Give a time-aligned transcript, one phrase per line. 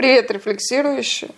[0.00, 1.30] Привет, рефлексирующие.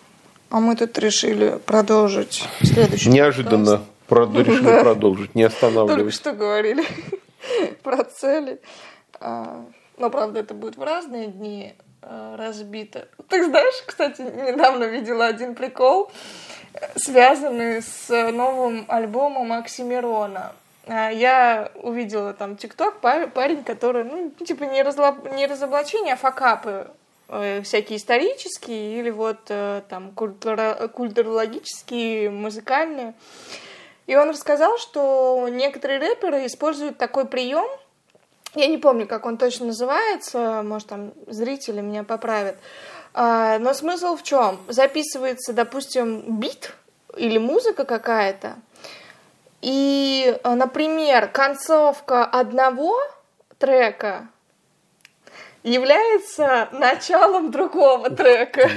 [0.49, 4.81] А мы тут решили продолжить следующий Неожиданно прод- решили Да.
[4.85, 6.15] продолжить, не Только останавливаясь.
[6.15, 6.85] что говорили
[7.83, 8.61] про цели.
[9.19, 9.65] А,
[9.99, 13.09] Но, правда, это будет в разные дни а, разбито.
[13.27, 16.13] Так знаешь, кстати, недавно видела один прикол,
[16.95, 20.53] связанный с новым альбомом Оксимирона.
[20.87, 26.17] А, Я увидела там ТикТок, пар- парень, который, ну, типа не, разло- не разоблачение, а
[26.17, 26.87] факапы
[27.63, 33.15] всякие исторические или вот э, там культурологические, музыкальные.
[34.07, 37.69] И он рассказал, что некоторые рэперы используют такой прием.
[38.55, 42.57] Я не помню, как он точно называется, может, там зрители меня поправят.
[43.15, 44.61] А, Но смысл в чем?
[44.69, 46.75] Записывается, допустим, бит
[47.17, 48.57] или музыка какая-то,
[49.63, 52.99] и, э, например, концовка одного
[53.59, 54.29] трека
[55.63, 58.69] является началом другого трека.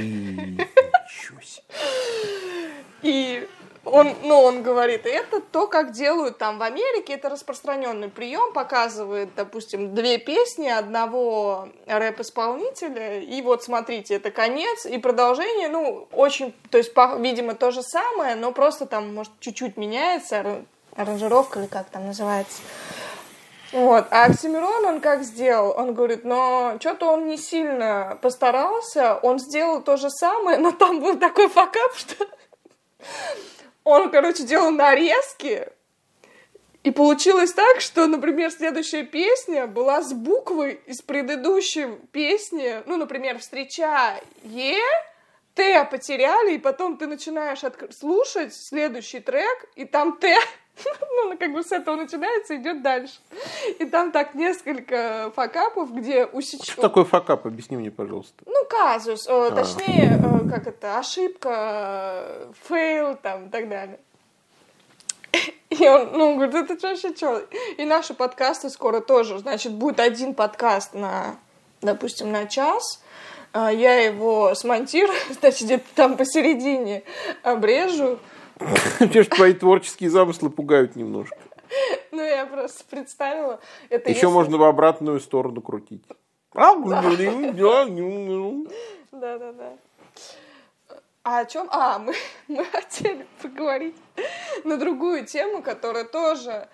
[3.02, 3.48] И
[3.86, 9.30] он, ну, он говорит, это то, как делают там в Америке, это распространенный прием, показывает,
[9.36, 16.80] допустим, две песни одного рэп-исполнителя, и вот смотрите, это конец, и продолжение, ну, очень, то
[16.80, 20.62] есть, видимо, то же самое, но просто там, может, чуть-чуть меняется, ар-
[20.96, 22.62] аранжировка или как там называется.
[23.76, 24.08] Вот.
[24.10, 25.78] А Оксимирон, он как сделал?
[25.78, 31.02] Он говорит, но что-то он не сильно постарался, он сделал то же самое, но там
[31.02, 32.26] был такой факап, что
[33.84, 35.68] он, короче, делал нарезки,
[36.84, 43.40] и получилось так, что, например, следующая песня была с буквой из предыдущей песни, ну, например,
[43.40, 44.80] «Встреча Е»,
[45.54, 47.60] Т потеряли, и потом ты начинаешь
[47.94, 50.34] слушать следующий трек, и там Т,
[51.16, 53.16] ну, как бы с этого начинается, идет дальше.
[53.80, 56.64] И там так несколько fuckup ов, где усеч...
[56.64, 57.46] Что такое fuckup?
[57.46, 58.44] Объясни мне, пожалуйста.
[58.46, 64.00] Ну, казус, э, точнее, э, как это, ошибка, fail там и так далее.
[65.70, 67.40] И он, ну, говорит, это вообще что?
[67.78, 71.38] И наши подкасты скоро тоже, значит, будет один подкаст на,
[71.82, 73.02] допустим, на час,
[73.52, 77.04] а я его смонтирую, значит, где-то там посередине
[77.44, 78.20] обрежу.
[79.00, 81.38] Тебе же твои творческие замыслы пугают немножко.
[82.12, 83.60] Ну, я просто представила.
[83.90, 86.04] Это Еще если- можно в обратную сторону крутить.
[89.12, 89.74] Да-да-да.
[91.24, 91.68] А о чем?
[91.72, 92.14] А, мы,
[92.48, 93.96] мы хотели поговорить
[94.64, 96.68] на другую тему, которая тоже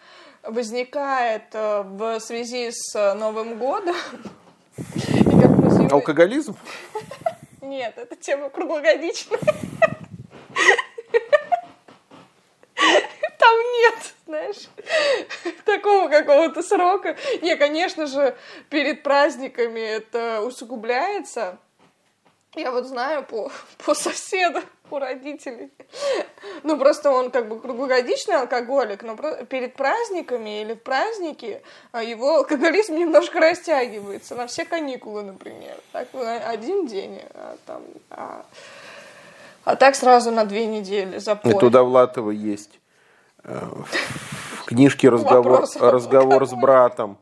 [0.43, 3.95] возникает э, в связи с э, Новым годом.
[5.91, 6.55] Алкоголизм?
[7.61, 9.39] Нет, это тема круглогодичная.
[12.75, 14.69] Там нет, знаешь,
[15.65, 17.15] такого какого-то срока.
[17.41, 18.35] Не, конечно же,
[18.69, 21.57] перед праздниками это усугубляется.
[22.55, 23.51] Я вот знаю по,
[23.85, 25.71] по соседу, у родителей.
[26.63, 29.15] Ну, просто он как бы круглогодичный алкоголик, но
[29.45, 31.61] перед праздниками или в праздники
[31.93, 35.77] а, его алкоголизм немножко растягивается на все каникулы, например.
[35.93, 38.45] Так, на один день, а, там, а,
[39.63, 41.53] а так сразу на две недели запой.
[41.53, 42.80] Это у Довлатова есть
[43.43, 47.17] в книжке разговор, разговор с братом.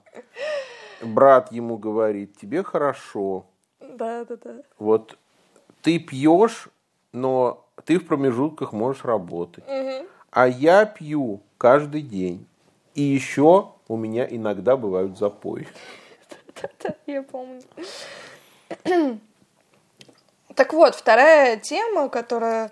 [1.02, 3.46] Брат ему говорит, тебе хорошо.
[3.80, 4.56] Да, да, да.
[4.78, 5.18] Вот
[5.81, 6.68] ты пьешь,
[7.13, 9.63] но ты в промежутках можешь работать.
[10.31, 12.46] А я пью каждый день.
[12.96, 15.68] И еще у меня иногда бывают запои.
[16.84, 17.62] Да, я помню.
[20.56, 22.72] Так вот, вторая тема, которая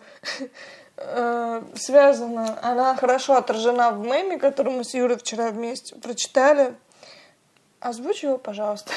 [0.97, 6.75] э, связана, она хорошо отражена в меме, который мы с Юрой вчера вместе прочитали.
[7.79, 8.91] Озвучь его, пожалуйста.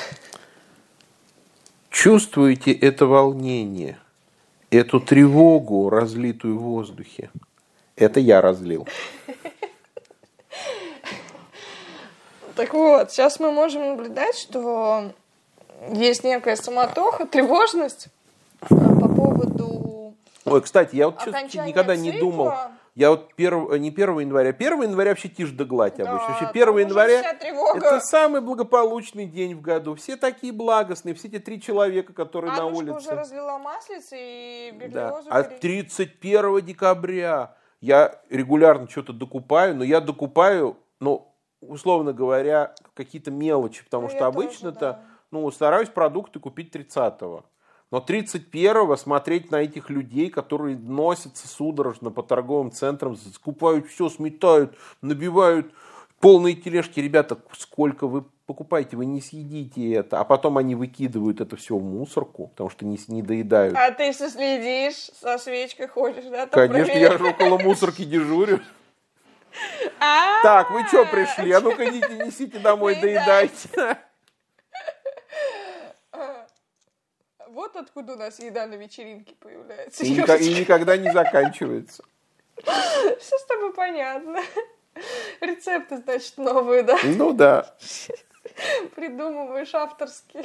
[1.91, 3.99] Чувствуете это волнение,
[4.71, 7.31] эту тревогу, разлитую в воздухе?
[7.97, 8.89] Это я разлил.
[12.57, 15.13] Так вот, сейчас мы можем наблюдать, что
[15.93, 18.09] есть некая самотоха, тревожность
[18.63, 19.70] э, по поводу
[20.51, 22.31] Ой, кстати, я вот Окончание никогда не цикла.
[22.31, 22.53] думал.
[22.97, 24.51] Я вот перв, не 1 января.
[24.53, 26.29] 1 января вообще тишь да гладь Да, обычно.
[26.29, 27.21] Вообще там 1 уже января
[27.77, 29.95] это самый благополучный день в году.
[29.95, 32.97] Все такие благостные, все те три человека, которые на Аннушка улице.
[32.97, 34.79] уже разлила маслице и Да.
[34.87, 35.29] берлиозу.
[35.31, 43.31] А пере- 31 декабря я регулярно что-то докупаю, но я докупаю, ну, условно говоря, какие-то
[43.31, 45.01] мелочи, потому Ну, что обычно-то, да.
[45.31, 47.45] ну, стараюсь продукты купить 30-го.
[47.91, 54.77] Но 31-го смотреть на этих людей, которые носятся судорожно по торговым центрам, скупают все, сметают,
[55.03, 55.73] набивают
[56.21, 57.01] полные тележки.
[57.01, 61.83] Ребята, сколько вы покупаете, вы не съедите это, а потом они выкидывают это все в
[61.83, 63.75] мусорку, потому что не, не доедают.
[63.77, 66.47] А ты все следишь, со свечкой ходишь, да?
[66.47, 68.61] там Конечно, я же около мусорки дежурю.
[69.99, 71.51] А, Так, вы что пришли?
[71.51, 73.69] А ну-ка идите, несите домой, доедайте.
[77.53, 80.05] Вот откуда у нас еда на вечеринке появляется.
[80.05, 82.05] И, ника- и никогда не заканчивается.
[82.63, 84.41] Все с тобой понятно.
[85.41, 86.97] Рецепты, значит, новые, да?
[87.03, 87.75] Ну да.
[88.95, 90.45] Придумываешь авторские.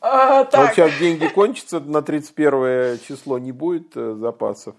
[0.00, 4.74] А, Вот так, сейчас деньги кончатся, на 31 число не будет э, запасов.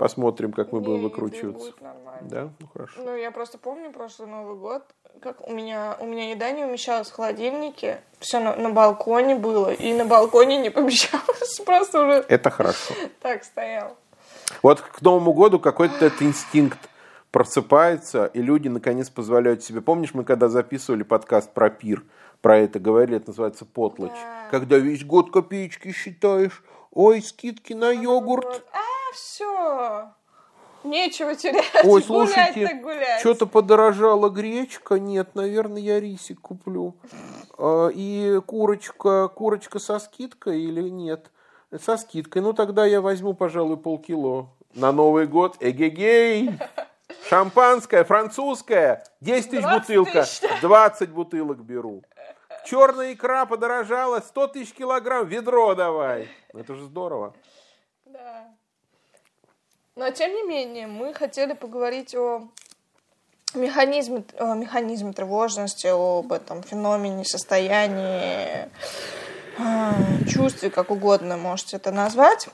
[0.00, 1.72] Посмотрим, как мы будем выкручиваться.
[2.22, 3.02] Да, ну хорошо.
[3.04, 4.82] Ну, я просто помню прошлый Новый год,
[5.20, 9.70] как у меня, у меня еда не умещалась в холодильнике, все на, на балконе было,
[9.70, 12.94] и на балконе не помещалось, просто уже Это хорошо.
[13.20, 13.94] так стоял.
[14.62, 16.78] Вот к Новому году какой-то этот инстинкт
[17.30, 19.82] просыпается, и люди наконец позволяют себе.
[19.82, 22.04] Помнишь, мы когда записывали подкаст про пир,
[22.40, 24.12] про это говорили, это называется потлочь.
[24.12, 24.48] Да.
[24.50, 28.64] Когда весь год копеечки считаешь, ой, скидки на йогурт.
[28.72, 30.12] А, все.
[30.82, 31.64] Нечего терять.
[31.84, 33.20] Ой, гулять слушайте, так гулять.
[33.20, 34.98] что-то подорожала гречка.
[34.98, 36.94] Нет, наверное, я рисик куплю.
[37.58, 41.30] А, И курочка, курочка со скидкой или нет?
[41.84, 42.42] Со скидкой.
[42.42, 44.48] Ну, тогда я возьму, пожалуй, полкило.
[44.74, 45.56] На Новый год.
[45.60, 46.58] Эгегей!
[47.28, 49.04] Шампанское, французское.
[49.20, 50.22] 10 тысяч 20 бутылка.
[50.22, 50.40] тысяч.
[50.62, 52.02] 20 бутылок беру.
[52.64, 54.20] Черная икра подорожала.
[54.20, 55.26] 100 тысяч килограмм.
[55.26, 56.28] Ведро давай.
[56.54, 57.34] Это же здорово.
[58.06, 58.48] Да.
[59.96, 62.48] Но тем не менее, мы хотели поговорить о
[63.54, 68.68] механизме, о механизме тревожности, об этом феномене, состоянии,
[69.58, 69.94] а,
[70.28, 72.48] чувстве, как угодно можете это назвать.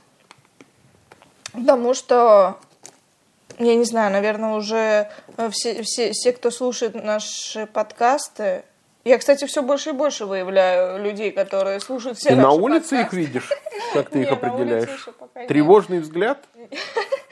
[1.53, 2.59] Потому что,
[3.59, 8.65] я не знаю, наверное, уже э, все, все, все, кто слушает наши подкасты,
[9.05, 12.95] я, кстати, все больше и больше выявляю людей, которые слушают все Ты на наши улице
[12.97, 13.17] их подкасты.
[13.17, 13.51] видишь?
[13.93, 15.09] Как ты их на улице определяешь?
[15.49, 16.45] Тревожный взгляд?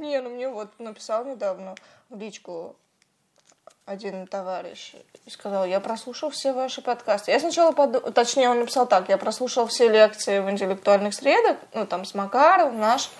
[0.00, 1.74] Не, ну мне вот написал недавно
[2.08, 2.74] в личку
[3.84, 4.94] один товарищ
[5.26, 7.32] и сказал, я прослушал все ваши подкасты.
[7.32, 11.86] Я сначала подумала, точнее, он написал так, я прослушал все лекции в интеллектуальных средах, ну,
[11.86, 13.10] там, с Макаром, наш.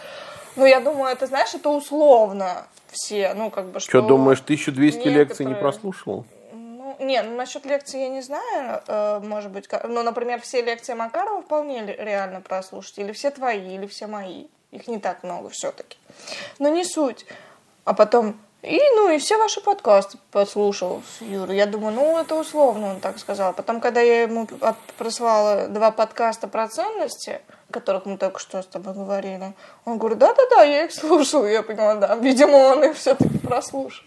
[0.56, 3.91] Ну, я думаю, это, знаешь, это условно все, ну, как бы, что...
[3.91, 6.25] Что, думаешь, 1200 лекций не некоторые- прослушал?
[6.53, 10.94] Ну, не, ну, насчет лекций я не знаю, э, может быть, ну, например, все лекции
[10.94, 14.47] Макарова вполне реально прослушать, или все твои, или все мои.
[14.72, 15.99] Их не так много все-таки.
[16.58, 17.26] Но не суть.
[17.84, 21.56] А потом, и, ну, и все ваши подкасты послушал Юрой.
[21.56, 23.52] Я думаю, ну, это условно, он так сказал.
[23.52, 24.46] Потом, когда я ему
[24.96, 30.19] прислала два подкаста про ценности, о которых мы только что с тобой говорили, он говорит,
[30.19, 31.46] да-да-да, я их слушал.
[31.46, 34.05] Я поняла, да, видимо, он их все-таки прослушал.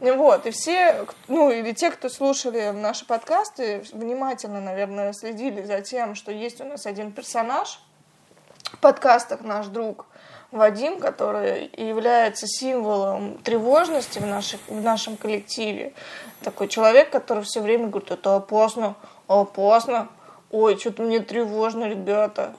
[0.00, 6.14] Вот, и все, ну, или те, кто слушали наши подкасты, внимательно, наверное, следили за тем,
[6.14, 7.80] что есть у нас один персонаж
[8.80, 10.06] подкастах, наш друг
[10.50, 15.92] Вадим, который является символом тревожности в, наших, в нашем коллективе.
[16.42, 18.94] Такой человек, который все время говорит, это опасно,
[19.26, 20.08] опасно,
[20.50, 22.54] ой, что-то мне тревожно, ребята.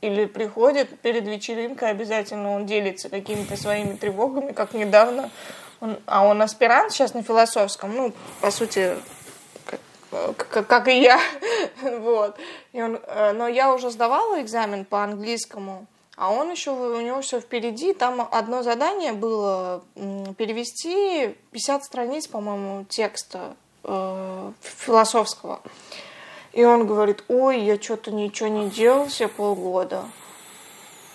[0.00, 5.30] Или приходит перед вечеринкой, обязательно он делится какими-то своими тревогами, как недавно.
[5.80, 8.96] Он, а он аспирант сейчас на философском, ну, по сути,
[10.36, 11.20] как, как- и я.
[11.82, 12.36] вот.
[12.72, 15.86] И он, э, но я уже сдавала экзамен по английскому,
[16.16, 17.92] а он еще, у него все впереди.
[17.92, 19.82] Там одно задание было
[20.38, 25.60] перевести 50 страниц, по-моему, текста э, философского.
[26.52, 30.04] И он говорит, ой, я что-то ничего не делал все полгода.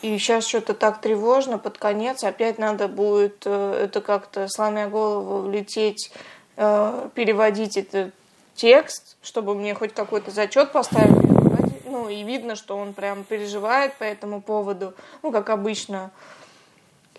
[0.01, 5.47] И сейчас что-то так тревожно, под конец опять надо будет э, это как-то, сломя голову,
[5.47, 6.11] влететь,
[6.57, 8.13] э, переводить этот
[8.59, 11.39] текст, чтобы мне хоть какой-то зачет поставили.
[11.85, 16.11] Ну, и видно, что он прям переживает по этому поводу, ну, как обычно.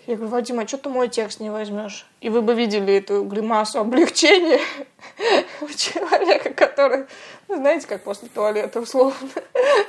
[0.07, 2.07] Я говорю, Вадим, а что ты мой текст не возьмешь?
[2.21, 4.59] И вы бы видели эту гримасу облегчения
[5.61, 7.05] у человека, который,
[7.47, 9.29] ну, знаете, как после туалета условно.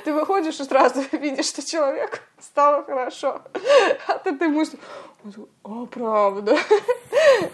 [0.03, 3.41] Ты выходишь и сразу видишь, что человеку стало хорошо.
[4.07, 4.79] А ты ты мыслишь,
[5.23, 6.57] он а, правда.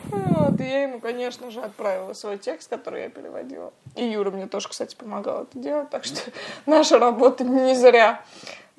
[0.09, 3.71] Вот, и я ему, конечно же, отправила свой текст, который я переводила.
[3.95, 6.31] И Юра мне тоже, кстати, помогал это делать, так что
[6.65, 8.23] наша работа не зря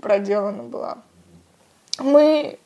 [0.00, 0.98] проделана была.
[1.98, 2.58] Мы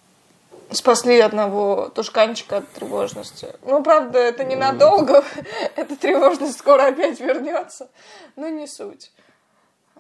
[0.71, 3.49] спасли одного тушканчика от тревожности.
[3.63, 5.25] Ну, правда, это ненадолго.
[5.77, 7.89] Эта тревожность скоро опять вернется.
[8.37, 9.13] Но не суть.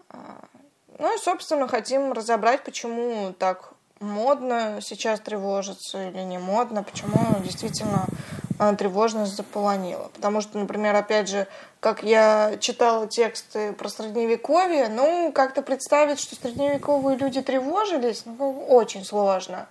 [0.09, 0.45] А,
[0.99, 8.07] Ну и, собственно, хотим разобрать, почему так модно сейчас тревожиться или не модно, почему действительно
[8.59, 10.11] а, тревожность заполонила.
[10.15, 11.47] Потому что, например, опять же,
[11.81, 19.05] как я читала тексты про средневековье, ну, как-то представить, что средневековые люди тревожились, ну, очень
[19.05, 19.67] сложно.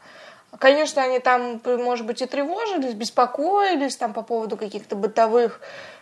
[0.60, 5.60] Конечно, они там, может быть, и тревожились, беспокоились там по поводу каких-то бытовых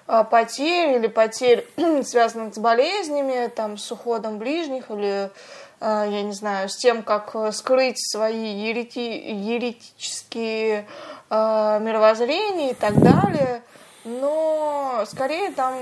[0.08, 1.66] э, потерь или потерь,
[2.04, 5.32] связанных с болезнями, там, с уходом ближних или,
[5.82, 10.86] я не знаю, с тем, как скрыть свои ерети, еретические
[11.30, 13.64] э, мировоззрения и так далее.
[14.04, 15.76] Но скорее там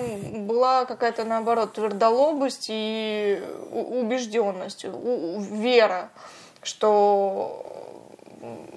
[0.45, 3.41] была какая-то, наоборот, твердолобость и
[3.71, 6.09] убежденность, вера,
[6.61, 7.65] что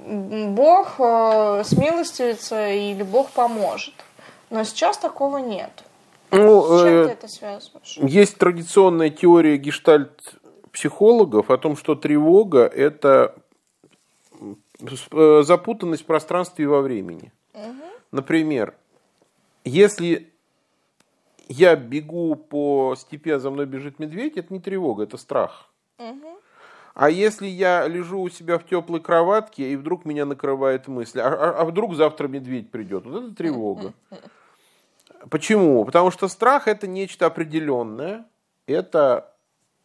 [0.06, 3.94] Бог э, смилостивится или Бог поможет.
[4.50, 5.70] Но сейчас такого нет.
[6.30, 7.96] Ну, С чем э, ты это связываешь?
[7.98, 9.56] Есть традиционная теория
[10.72, 13.34] гештальт-психологов о том, что тревога– это
[15.10, 17.32] э, запутанность в пространстве и во времени.
[17.54, 17.84] Угу.
[18.12, 18.74] Например,
[19.64, 20.30] если
[21.48, 25.68] я бегу по степи, а за мной бежит медведь, это не тревога, это страх.
[25.98, 26.38] Угу.
[26.94, 31.28] А если я лежу у себя в теплой кроватке, и вдруг меня накрывает мысль, а,
[31.28, 33.06] а, а вдруг завтра медведь придет?
[33.06, 33.94] Вот это тревога.
[35.30, 35.84] Почему?
[35.84, 38.26] Потому что страх это нечто определенное,
[38.66, 39.31] это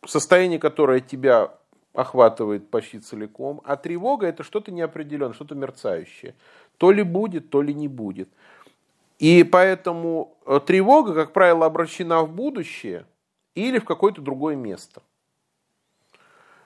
[0.07, 1.53] состояние, которое тебя
[1.93, 6.35] охватывает почти целиком, а тревога это что-то неопределенное, что-то мерцающее.
[6.77, 8.29] То ли будет, то ли не будет.
[9.17, 13.05] И поэтому э, тревога, как правило, обращена в будущее
[13.55, 15.01] или в какое-то другое место.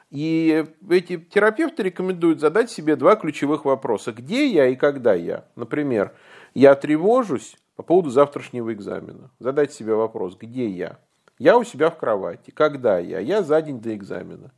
[0.09, 4.11] И эти терапевты рекомендуют задать себе два ключевых вопроса.
[4.11, 5.45] Где я и когда я?
[5.55, 6.13] Например,
[6.53, 9.31] я тревожусь по поводу завтрашнего экзамена.
[9.39, 10.99] Задать себе вопрос, где я?
[11.41, 12.51] Я у себя в кровати.
[12.51, 13.19] Когда я?
[13.19, 14.51] Я за день до экзамена.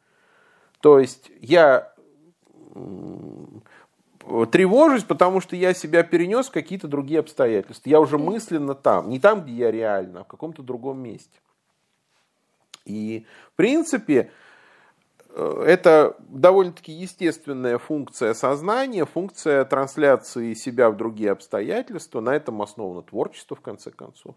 [0.82, 1.94] То есть я
[4.52, 7.90] тревожусь, потому что я себя перенес в какие-то другие обстоятельства.
[7.90, 9.10] Я уже мысленно там.
[9.10, 11.40] Не там, где я реально, а в каком-то другом месте.
[12.86, 14.32] И, в принципе,
[15.34, 22.22] Э, это довольно-таки естественная функция сознания, функция трансляции себя в другие обстоятельства.
[22.22, 24.36] На этом основано творчество, в конце концов.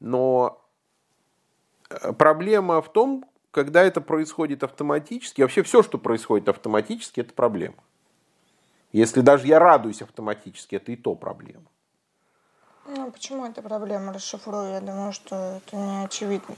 [0.00, 0.60] Но
[2.18, 7.76] проблема в том, когда это происходит автоматически, вообще все, что происходит автоматически, это проблема.
[8.92, 11.64] Если даже я радуюсь автоматически, это и то проблема.
[12.86, 14.12] Ну, почему это проблема?
[14.12, 14.72] Расшифрую.
[14.72, 16.56] Я думаю, что это не очевидно.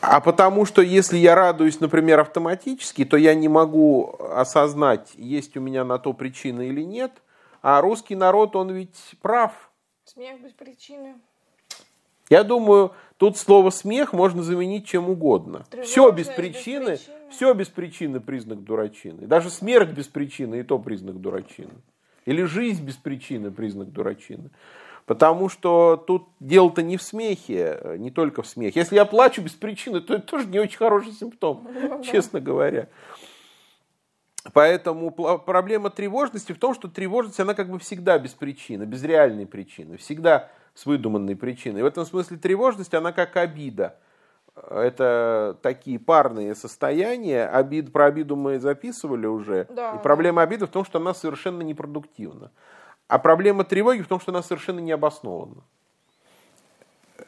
[0.00, 5.60] А потому что если я радуюсь, например, автоматически, то я не могу осознать, есть у
[5.60, 7.12] меня на то причина или нет.
[7.62, 9.52] А русский народ, он ведь прав.
[10.04, 11.14] Смех без причины.
[12.28, 12.92] Я думаю,
[13.24, 15.64] тут слово смех можно заменить чем угодно.
[15.82, 19.26] все без причины, без причины, все без причины признак дурачины.
[19.26, 21.72] Даже смерть без причины и то признак дурачины.
[22.26, 24.50] Или жизнь без причины признак дурачины.
[25.06, 28.80] Потому что тут дело-то не в смехе, не только в смехе.
[28.80, 31.66] Если я плачу без причины, то это тоже не очень хороший симптом,
[32.04, 32.88] честно говоря.
[34.52, 39.46] Поэтому проблема тревожности в том, что тревожность, она как бы всегда без причины, без реальной
[39.46, 41.82] причины, всегда с выдуманной причиной.
[41.82, 43.96] В этом смысле тревожность, она как обида.
[44.54, 47.46] Это такие парные состояния.
[47.46, 49.66] Обид, про обиду мы записывали уже.
[49.70, 52.52] Да, и проблема обиды в том, что она совершенно непродуктивна.
[53.08, 55.62] А проблема тревоги в том, что она совершенно не обоснована.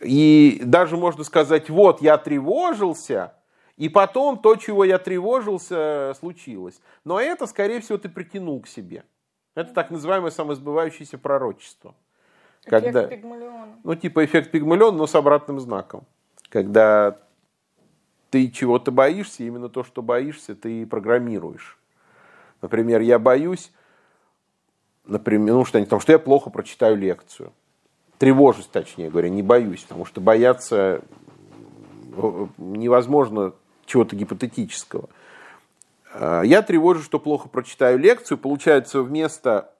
[0.00, 3.34] И даже можно сказать, вот я тревожился,
[3.76, 6.80] и потом то, чего я тревожился, случилось.
[7.04, 9.04] Но это, скорее всего, ты притянул к себе.
[9.54, 11.94] Это так называемое самосбывающееся пророчество.
[12.66, 13.78] Эффект когда, Пигмалиона.
[13.85, 16.04] Ну, типа эффект Пигмалиона, но с обратным знаком.
[16.49, 17.18] Когда
[18.30, 21.78] ты чего-то боишься, именно то, что боишься, ты программируешь.
[22.61, 23.70] Например, я боюсь
[25.06, 27.52] например, ну, что, потому что я плохо прочитаю лекцию.
[28.18, 31.02] Тревожусь, точнее говоря, не боюсь, потому что бояться
[32.16, 33.52] э, невозможно
[33.85, 35.08] чего-то гипотетического.
[36.14, 38.38] А, я тревожусь, что плохо прочитаю лекцию.
[38.38, 39.73] Получается, вместо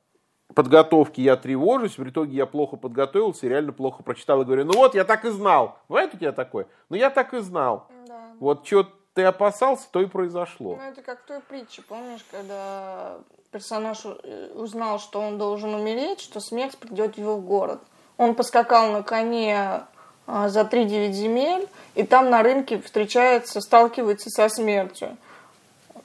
[0.55, 4.95] подготовки я тревожусь, в итоге я плохо подготовился реально плохо прочитал и говорю, ну вот,
[4.95, 5.79] я так и знал.
[5.89, 6.67] Бывает у тебя такое?
[6.89, 7.89] Ну я так и знал.
[8.07, 8.33] Да.
[8.39, 10.77] Вот что ты опасался, то и произошло.
[10.77, 13.17] Ну это как в той притче, помнишь, когда
[13.51, 17.81] персонаж э, узнал, что он должен умереть, что смерть придет его в город.
[18.19, 19.87] Он поскакал на коне
[20.27, 25.17] а, за 3-9 земель, и там на рынке встречается, сталкивается со смертью.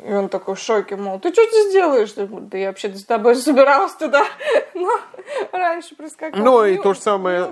[0.03, 2.13] И он такой в шоке, мол, ты что здесь делаешь?
[2.13, 4.25] Да я вообще-то с тобой собиралась туда,
[4.73, 4.89] но
[5.51, 6.41] раньше прискакал.
[6.43, 7.47] Ну и то же самое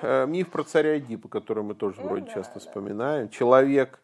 [0.00, 2.60] э, миф про царя Эдипа, который мы тоже ну, вроде да, часто да.
[2.60, 3.28] вспоминаем.
[3.28, 4.00] Человек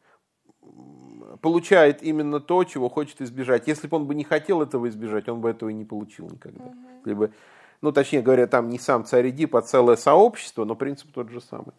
[1.40, 3.66] получает именно то, чего хочет избежать.
[3.66, 6.64] Если бы он бы не хотел этого избежать, он бы этого и не получил никогда.
[6.64, 6.74] Угу.
[6.98, 7.32] Если бы
[7.80, 11.40] Ну, точнее говоря, там не сам царь Эдип, а целое сообщество, но принцип тот же
[11.40, 11.72] самый.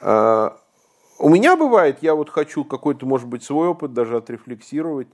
[0.00, 0.58] А,
[1.18, 5.08] у меня бывает, я вот хочу какой-то, может быть, свой опыт даже отрефлексировать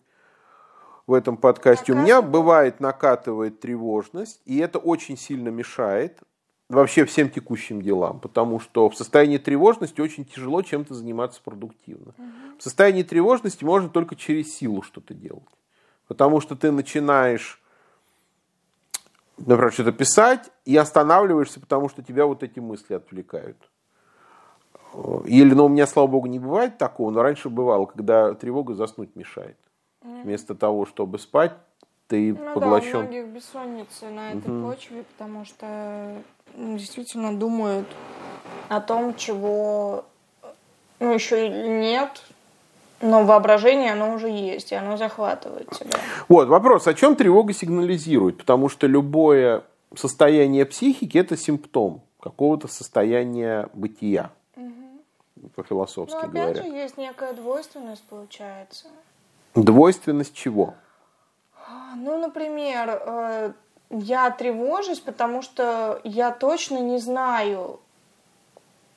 [1.08, 1.94] в этом подкасте.
[1.94, 6.20] У меня бывает накатывает тревожность, и это очень сильно мешает
[6.68, 12.12] вообще всем текущим делам, потому что в состоянии тревожности очень тяжело чем-то заниматься продуктивно.
[12.18, 12.58] Угу.
[12.58, 15.48] В состоянии тревожности можно только через силу что-то делать,
[16.08, 17.58] потому что ты начинаешь,
[19.38, 23.56] например, что-то писать и останавливаешься, потому что тебя вот эти мысли отвлекают.
[25.24, 29.16] Или, ну, у меня, слава богу, не бывает такого, но раньше бывало, когда тревога заснуть
[29.16, 29.56] мешает.
[30.22, 31.52] Вместо того, чтобы спать,
[32.08, 32.92] ты ну, поглощен.
[32.92, 34.70] Да, у многих бессонницы на этой угу.
[34.70, 36.14] почве, потому что
[36.54, 37.86] действительно думают
[38.68, 40.04] о том, чего
[41.00, 42.22] ну, еще нет,
[43.00, 45.98] но воображение, оно уже есть, и оно захватывает тебя.
[46.28, 48.38] Вот, вопрос, о чем тревога сигнализирует?
[48.38, 49.62] Потому что любое
[49.94, 55.50] состояние психики– это симптом какого-то состояния бытия, угу.
[55.54, 56.62] по-философски ну, опять говоря.
[56.62, 58.88] же, есть некая двойственность, получается.
[59.54, 60.74] Двойственность чего?
[61.96, 63.52] Ну, например, э,
[63.90, 67.80] я тревожусь, потому что я точно не знаю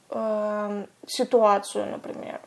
[0.09, 2.41] э, ситуацию, например.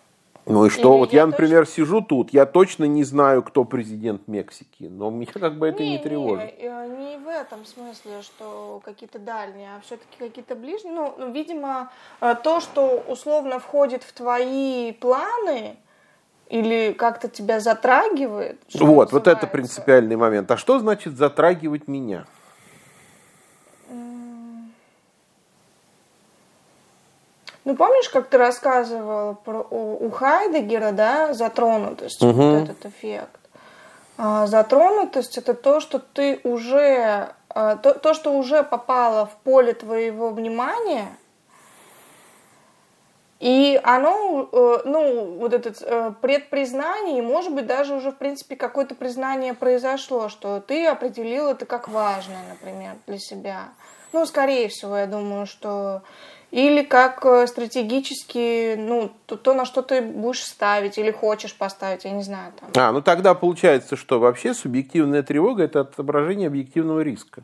[0.47, 0.93] Ну и что?
[0.93, 1.75] Или вот я, я например, точно...
[1.75, 5.93] сижу тут, я точно не знаю, кто президент Мексики, но меня как бы это не,
[5.93, 6.59] не тревожит.
[6.59, 10.93] Не, э, не в этом смысле, что какие-то дальние, а все-таки какие-то ближние.
[10.95, 15.79] Ну, видимо, то, что условно входит в твои планы,
[16.49, 18.61] или как-то тебя затрагивает?
[18.75, 20.51] Вот, вот это принципиальный момент.
[20.51, 22.27] А что значит затрагивать меня?
[27.65, 32.33] Ну, помнишь, как ты рассказывал про, у, Хайдегера, да, затронутость, угу.
[32.33, 33.41] вот этот эффект?
[34.19, 39.73] А, затронутость– это то, что ты уже, а, то, то, что уже попало в поле
[39.73, 41.09] твоего внимания–
[43.41, 48.95] и оно, э, ну, вот это э, предпризнание, может быть, даже уже, в принципе, какое-то
[48.95, 53.69] признание произошло, что ты определил это как важное, например, для себя.
[54.13, 56.03] Ну, скорее всего, я думаю, что...
[56.53, 62.05] Или как э, стратегически, ну, то, то, на что ты будешь ставить или хочешь поставить,
[62.05, 62.53] я не знаю.
[62.61, 62.71] Там.
[62.77, 67.43] А, ну тогда получается, что вообще субъективная тревога– это отображение объективного риска.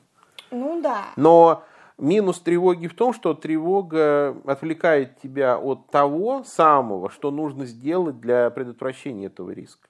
[0.52, 1.06] Ну да.
[1.16, 1.64] Но
[2.00, 8.48] Минус тревоги в том, что тревога отвлекает тебя от того самого, что нужно сделать для
[8.48, 9.86] предотвращения этого риска.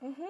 [0.00, 0.26] Угу.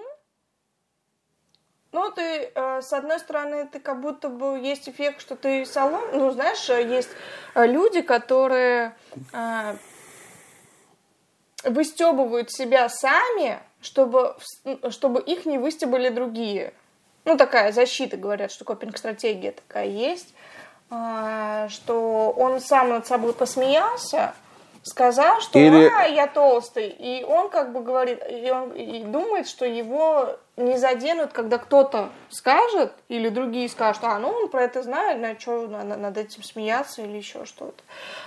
[1.93, 6.03] Ну, ты, э, с одной стороны, ты как будто бы есть эффект, что ты салон.
[6.13, 7.09] Ну, знаешь, э, есть
[7.55, 8.95] э, люди, которые
[11.63, 14.37] выстебывают себя сами, чтобы,
[14.89, 16.73] чтобы их не выстебали другие.
[17.25, 20.35] Ну, такая защита, говорят, что копинг-стратегия такая есть.
[20.91, 24.33] А, что он сам над собой посмеялся,
[24.83, 25.91] сказал, что Или...
[25.95, 30.77] а, я толстый, и он как бы говорит, и он и думает, что его не
[30.77, 35.67] заденут, когда кто-то скажет, или другие скажут, а, ну он про это знает, на что
[35.67, 37.83] над этим смеяться или еще что-то.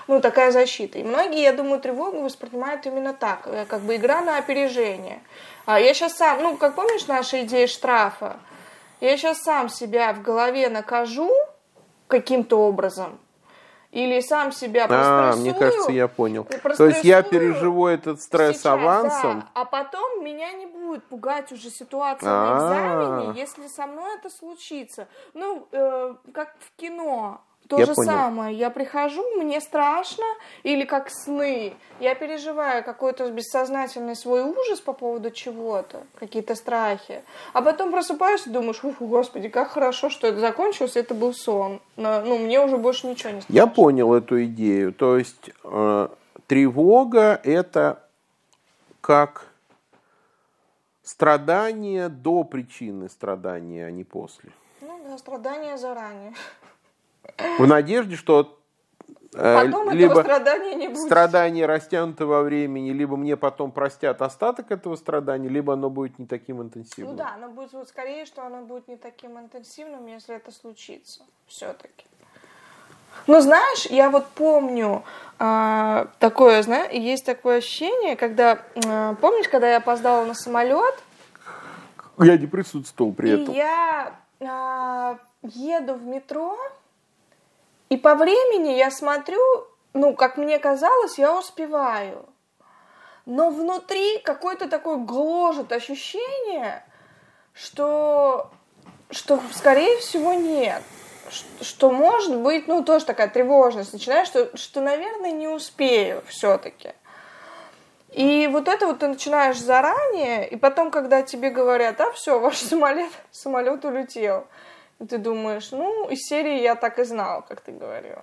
[0.07, 0.99] Ну, такая защита.
[0.99, 5.21] И многие, я думаю, тревогу воспринимают именно так, э, как бы игра на опережение.
[5.67, 8.37] А я сейчас сам, ну, как помнишь наша идея штрафа,
[9.01, 11.31] я сейчас сам себя в голове накажу,
[12.13, 13.19] каким-то образом.
[13.91, 16.47] Или сам себя А, мне кажется, я понял.
[16.77, 19.41] То есть я переживу этот стресс сейчас, авансом.
[19.41, 22.55] Да, а потом меня не будет пугать уже ситуация А-а-а.
[22.55, 25.09] на экзамене, если со мной это случится.
[25.35, 28.11] Ну, э, как в кино то я же понял.
[28.11, 28.57] самое.
[28.57, 30.25] Я прихожу, мне страшно,
[30.63, 31.75] или как сны.
[32.01, 37.23] Я переживаю какой-то бессознательный свой ужас по поводу чего-то, какие-то страхи.
[37.53, 41.81] А потом просыпаешься и думаешь, ух, господи, как хорошо, что это закончилось, это был сон.
[41.97, 43.55] Но, ну, мне уже больше ничего не страшно.
[43.55, 44.93] Я понял эту идею.
[44.93, 46.09] То есть э,
[46.47, 48.03] тревога это
[49.01, 49.47] как
[51.03, 54.51] страдание до причины страдания, а не после.
[54.81, 56.33] Ну да, страдание заранее.
[57.59, 58.59] В надежде, что
[59.35, 61.01] э, Потом либо страдания не будет.
[61.01, 66.27] страдание растянуто во времени, либо мне потом простят остаток этого страдания, либо оно будет не
[66.27, 67.13] таким интенсивным.
[67.13, 71.23] Ну да, оно будет вот скорее, что оно будет не таким интенсивным, если это случится
[71.47, 72.07] все-таки.
[73.27, 75.05] Ну, знаешь, я вот помню
[75.39, 80.95] э, такое, знаешь, есть такое ощущение, когда, э, помнишь, когда я опоздала на самолет?
[82.19, 83.55] Я не присутствовал при и этом.
[83.55, 86.57] я э, еду в метро,
[87.93, 89.39] и по времени я смотрю,
[89.93, 92.25] ну, как мне казалось, я успеваю.
[93.27, 96.87] Но внутри какое-то такое гложет ощущение,
[97.53, 98.51] что,
[99.11, 100.83] что скорее всего нет.
[101.61, 106.95] что может быть, ну, тоже такая тревожность начинаешь, что, что наверное, не успею все-таки.
[108.09, 112.57] И вот это вот ты начинаешь заранее, и потом, когда тебе говорят, а все, ваш
[112.57, 114.47] самолет, самолет улетел,
[115.07, 118.23] ты думаешь, ну, из серии я так и знал, как ты говорила.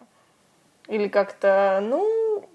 [0.87, 2.49] Или как-то, ну,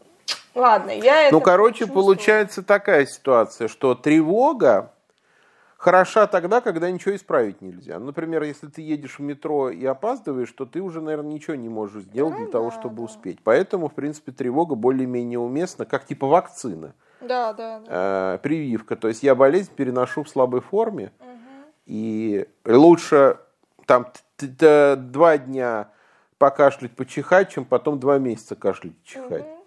[0.55, 4.93] ладно, я это Ну, короче, получается такая ситуация, что тревога
[5.85, 7.99] хороша тогда, когда ничего исправить нельзя.
[7.99, 12.05] Например, если ты едешь в метро и опаздываешь, то ты уже, наверное, ничего не можешь
[12.05, 13.03] сделать ну, для да, того, чтобы да.
[13.03, 13.39] успеть.
[13.45, 16.95] Поэтому, в принципе, тревога более-менее уместна, как типа вакцина.
[17.21, 17.81] Да, да.
[17.81, 18.35] да.
[18.35, 18.97] Э, прививка.
[18.97, 21.29] То есть я болезнь переношу в слабой форме, угу.
[21.85, 23.39] и лучше
[23.87, 25.89] там два дня
[26.39, 29.43] покашлять, почихать, чем потом два месяца кашлять, чихать.
[29.43, 29.65] Угу.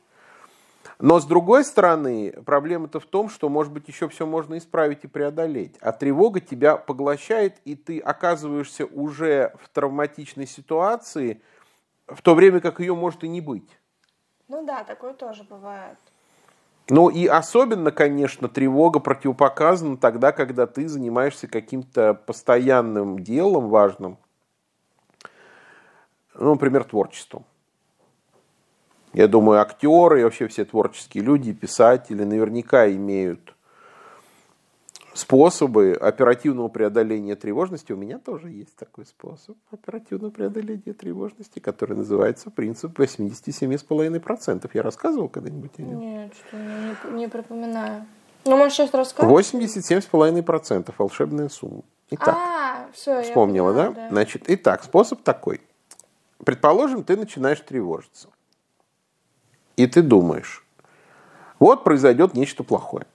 [1.00, 5.08] Но с другой стороны, проблема-то в том, что, может быть, еще все можно исправить и
[5.08, 5.76] преодолеть.
[5.80, 11.42] А тревога тебя поглощает, и ты оказываешься уже в травматичной ситуации,
[12.08, 13.78] в то время как ее может и не быть.
[14.48, 16.00] Ну да, такое тоже бывает.
[16.90, 24.18] Ну и особенно, конечно, тревога противопоказана тогда, когда ты занимаешься каким-то постоянным делом важным,
[26.34, 27.46] ну, например, творчеством.
[29.12, 33.57] Я думаю, актеры и вообще все творческие люди, писатели наверняка имеют
[35.18, 37.92] способы оперативного преодоления тревожности.
[37.92, 44.70] У меня тоже есть такой способ оперативного преодоления тревожности, который называется принцип 87,5%.
[44.74, 46.00] Я рассказывал когда-нибудь нем?
[46.00, 48.06] Нет, что не, не припоминаю.
[48.46, 49.54] Ну, может, сейчас расскажешь?
[49.54, 51.82] 87,5% волшебная сумма.
[52.12, 54.02] Итак, а, все, вспомнила, поняла, да?
[54.04, 54.10] да?
[54.10, 55.62] Значит, итак, способ такой.
[56.46, 58.30] Предположим, ты начинаешь тревожиться.
[59.76, 60.66] И ты думаешь,
[61.60, 63.06] вот произойдет нечто плохое.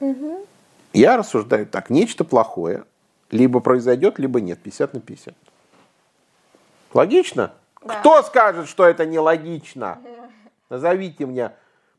[0.00, 0.46] Угу.
[0.92, 2.84] Я рассуждаю так, нечто плохое
[3.30, 5.34] либо произойдет, либо нет, 50 на 50.
[6.92, 7.52] Логично?
[7.82, 8.00] Да.
[8.00, 9.98] Кто скажет, что это нелогично?
[10.68, 11.52] Назовите мне.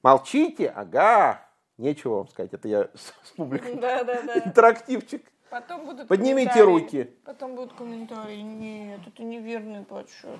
[0.03, 0.67] Молчите?
[0.75, 1.41] Ага.
[1.77, 3.75] Нечего вам сказать, это я с публикой.
[3.75, 4.37] Да, да, да.
[4.37, 5.23] Интерактивчик.
[5.49, 7.09] Потом будут Поднимите руки.
[7.25, 8.41] Потом будут комментарии.
[8.41, 10.39] Нет, это неверный подсчет.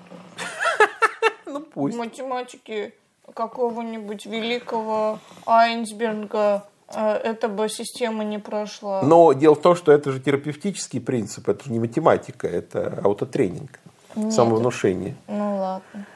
[1.44, 1.98] Ну пусть.
[1.98, 2.94] Математики
[3.34, 9.02] какого-нибудь великого Айнсберга э, эта бы система не прошла.
[9.02, 13.80] Но дело в том, что это же терапевтический принцип, это же не математика, это аутотренинг,
[14.14, 15.16] Нет, самовнушение.
[15.28, 16.06] Ну ладно.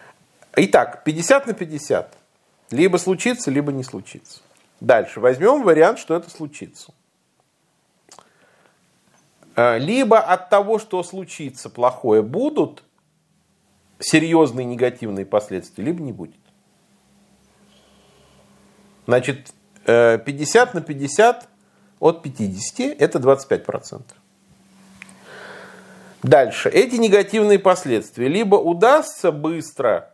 [0.57, 2.15] Итак, 50 на 50.
[2.71, 4.41] Либо случится, либо не случится.
[4.81, 5.21] Дальше.
[5.21, 6.93] Возьмем вариант, что это случится.
[9.55, 12.83] Э, либо от того, что случится плохое, будут
[13.99, 16.37] серьезные негативные последствия, либо не будет.
[19.07, 19.53] Значит,
[19.87, 21.49] 50 э, на 50
[22.01, 24.03] от 50 это 25%.
[26.23, 26.69] Дальше.
[26.69, 30.13] Эти негативные последствия либо удастся быстро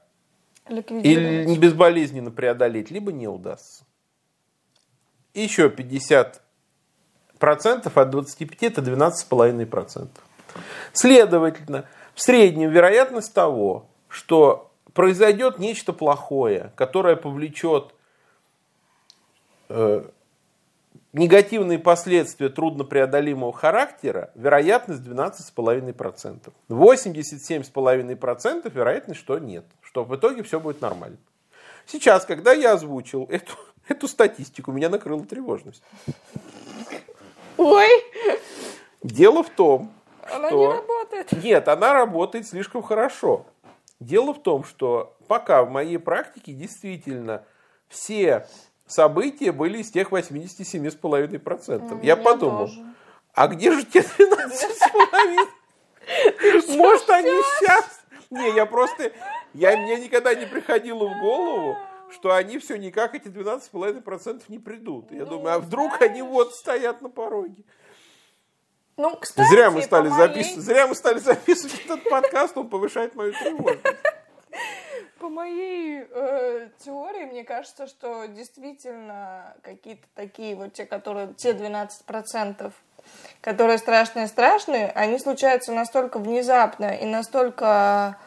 [0.68, 3.84] или безболезненно преодолеть, либо не удастся.
[5.32, 6.40] Еще 50%
[7.40, 10.08] от 25 это 12,5%.
[10.92, 17.94] Следовательно, в среднем вероятность того, что произойдет нечто плохое, которое повлечет
[21.12, 26.52] негативные последствия труднопреодолимого характера, вероятность 12,5%.
[26.68, 31.18] 87,5% вероятность, что нет, что в итоге все будет нормально.
[31.86, 33.52] Сейчас, когда я озвучил эту,
[33.88, 35.82] эту статистику, меня накрыла тревожность.
[37.56, 37.88] Ой!
[39.02, 39.92] Дело в том,
[40.30, 40.58] она что...
[40.58, 41.44] не работает.
[41.44, 43.46] Нет, она работает слишком хорошо.
[44.00, 47.44] Дело в том, что пока в моей практике действительно
[47.88, 48.46] все
[48.92, 51.40] события были из тех 87,5%.
[51.40, 52.84] Mm, я подумал, тоже.
[53.34, 56.76] а где же те 12,5%?
[56.76, 58.00] Может, они сейчас...
[58.30, 59.12] Не, я просто...
[59.54, 61.76] Я, мне никогда не приходило в голову,
[62.10, 65.12] что они все никак, эти 12,5% не придут.
[65.12, 67.64] Я думаю, а вдруг они вот стоят на пороге.
[68.96, 73.32] Ну, кстати, зря мы стали записывать, зря мы стали записывать этот подкаст, он повышает мою
[73.32, 73.84] тревожность.
[75.32, 82.70] Моей э, теории, мне кажется, что действительно какие-то такие вот те, которые, те 12%,
[83.40, 88.18] которые страшные-страшные, они случаются настолько внезапно и настолько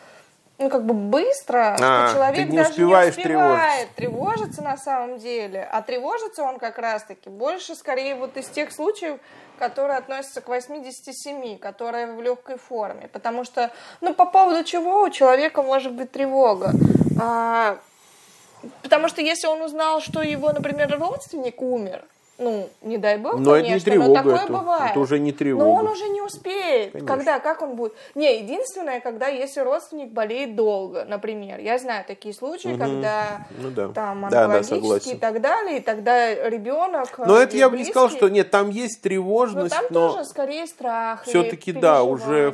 [0.58, 3.88] ну, как бы быстро, а, что человек не даже не успевает тревожиться.
[3.96, 5.68] тревожиться на самом деле.
[5.70, 9.20] А тревожится он как раз-таки больше, скорее, вот из тех случаев,
[9.60, 13.10] которые относятся к 87, которые в легкой форме.
[13.12, 16.72] Потому что, ну, по поводу чего у человека может быть тревога?
[17.20, 17.78] А,
[18.82, 22.06] потому что если он узнал, что его, например, родственник умер,
[22.38, 24.91] Ну, не дай бог, Но это не конечно, тревога, но такое это- бывает.
[24.91, 25.65] это уже не тревога.
[25.65, 26.91] Но он уже не успеет.
[26.91, 27.08] Конечно.
[27.15, 27.93] Когда, как он будет?
[28.13, 31.60] Не, единственное, когда если родственник болеет долго, например.
[31.60, 33.88] Я знаю такие случаи, когда Ну да.
[33.89, 35.12] там Да, да, онкологические согласен.
[35.12, 37.17] и так далее, и тогда ребенок...
[37.19, 40.26] Но это или я бы не сказал, что нет, там есть тревожность, там но тоже
[40.26, 42.54] скорее страх все-таки да, уже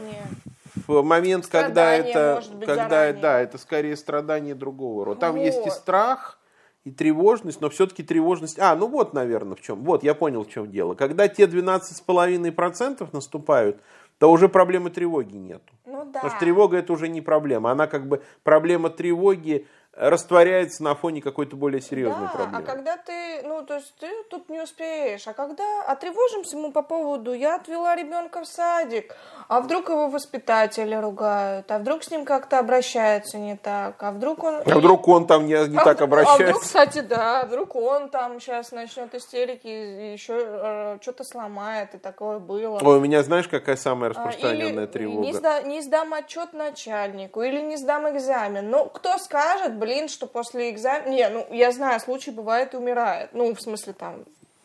[0.88, 3.22] в момент, когда Страдание, это, может быть, когда заранее.
[3.22, 5.20] да, это скорее страдание другого рода.
[5.22, 5.74] Там есть и Вот.
[5.74, 6.38] страх,
[6.84, 8.58] и тревожность, но все-таки тревожность...
[8.60, 9.84] А, ну вот, наверное, в чем.
[9.84, 10.96] Вот, я понял, в чем дело.
[10.96, 13.82] Когда те 12,5% наступают,
[14.18, 15.74] то уже проблемы тревоги нету.
[15.86, 16.14] Ну да.
[16.14, 17.72] Потому что тревога это уже не проблема.
[17.72, 22.58] Она как бы проблема тревоги растворяется на фоне какой-то более серьезной да, проблемы.
[22.58, 26.82] а когда ты, ну, то есть ты тут не успеешь, а когда отревожимся мы по
[26.82, 29.16] поводу, я отвела ребенка в садик,
[29.50, 34.44] а вдруг его воспитатели ругают, а вдруг с ним как-то обращаются не так, а вдруг
[34.44, 34.62] он...
[34.66, 36.44] А вдруг он там не, не А так вдруг- обращается?
[36.44, 41.98] А вдруг, кстати, да, вдруг он там сейчас начнет истерики и еще что-то сломает, и
[41.98, 42.80] такое было.
[42.82, 45.22] Ой, у меня знаешь, какая самая А, распространенная или тревога?
[45.26, 48.70] Не, сда- не сдам отчет начальнику, или не сдам экзамен.
[48.70, 51.10] Ну, кто скажет, блин, что после экзамена...
[51.10, 53.32] Не, ну, я знаю, случай бывает и умирает.
[53.34, 54.16] Ну, в смысле, там,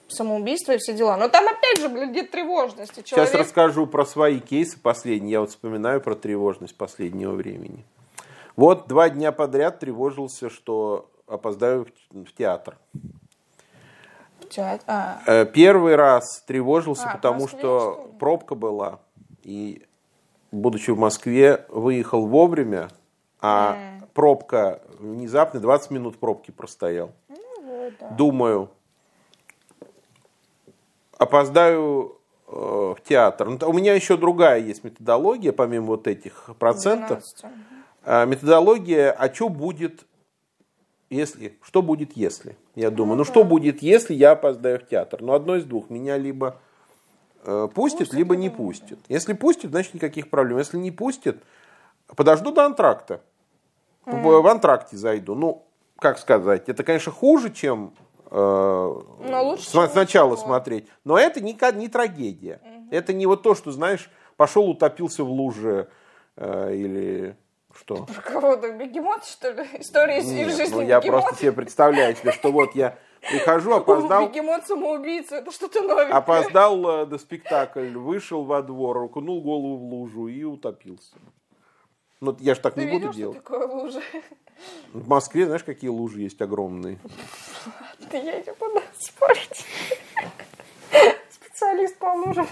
[0.08, 1.16] самоубийство и все дела.
[1.16, 3.02] Но там, опять же, блин, нет тревожности.
[3.02, 3.28] Человек...
[3.30, 5.32] Сейчас расскажу про свои кейсы последние.
[5.32, 7.84] Я вот вспоминаю про тревожность последнего времени.
[8.54, 12.76] Вот два дня подряд тревожился, что опоздаю в- в театр.
[14.48, 19.00] Театр- А, Э, Первый раз тревожился, А, потому что что пробка была.
[19.42, 19.82] И,
[20.52, 22.88] будучи в Москве, выехал вовремя,
[23.40, 23.76] а
[24.14, 27.12] пробка внезапно, 20 минут пробки простоял.
[27.28, 28.10] ну, да.
[28.10, 28.70] Думаю,
[31.18, 33.48] опоздаю э, в театр.
[33.48, 37.24] Ну, У меня еще другая есть методология, помимо вот этих процентов.
[37.40, 37.44] 12.
[38.04, 40.06] А, Методология, а что будет,
[41.10, 42.56] если, что будет, если?
[42.74, 45.22] Я думаю, ну что будет, если я опоздаю в театр?
[45.22, 46.60] Ну одно из двух, меня либо
[47.44, 48.98] э, пустит, либо не пустит.
[49.08, 50.58] Если пустит, значит никаких проблем.
[50.58, 51.42] Если не пустит,
[52.14, 53.20] подожду до антракта.
[54.06, 55.34] В, в антракте зайду.
[55.34, 55.66] Ну,
[55.98, 57.92] как сказать, это, конечно, хуже, чем
[58.30, 60.44] э, лучше, сма- чем сначала ничего.
[60.46, 60.86] смотреть.
[61.04, 62.60] Но это не, не трагедия.
[62.90, 65.88] Это не вот то, что, знаешь, пошел, утопился в луже
[66.36, 67.36] э, или
[67.74, 68.04] что.
[68.04, 69.64] Про кого-то бегемот, что ли?
[69.80, 71.22] История из Нет, жизни ну я бегемота.
[71.22, 76.12] просто себе представляю, себе, что вот я прихожу, опоздал, Бегемот самоубийца, это что-то новенькое.
[76.14, 81.16] опоздал э, до спектакль, вышел во двор, окунул голову в лужу и утопился.
[82.20, 83.36] Ну, я же так Ты не буду делать.
[83.38, 84.00] такое лужа?
[84.94, 86.98] В Москве, знаешь, какие лужи есть огромные?
[88.10, 89.66] Ты я не буду спорить.
[91.30, 92.48] Специалист по лужам.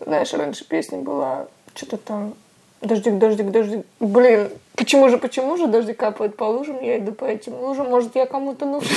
[0.00, 2.34] Знаешь, раньше песня была, что-то там,
[2.80, 3.84] дождик, дождик, дождик.
[4.00, 8.14] Блин, почему же, почему же дождик капает по лужам, я иду по этим лужам, может,
[8.16, 8.96] я кому-то нужен.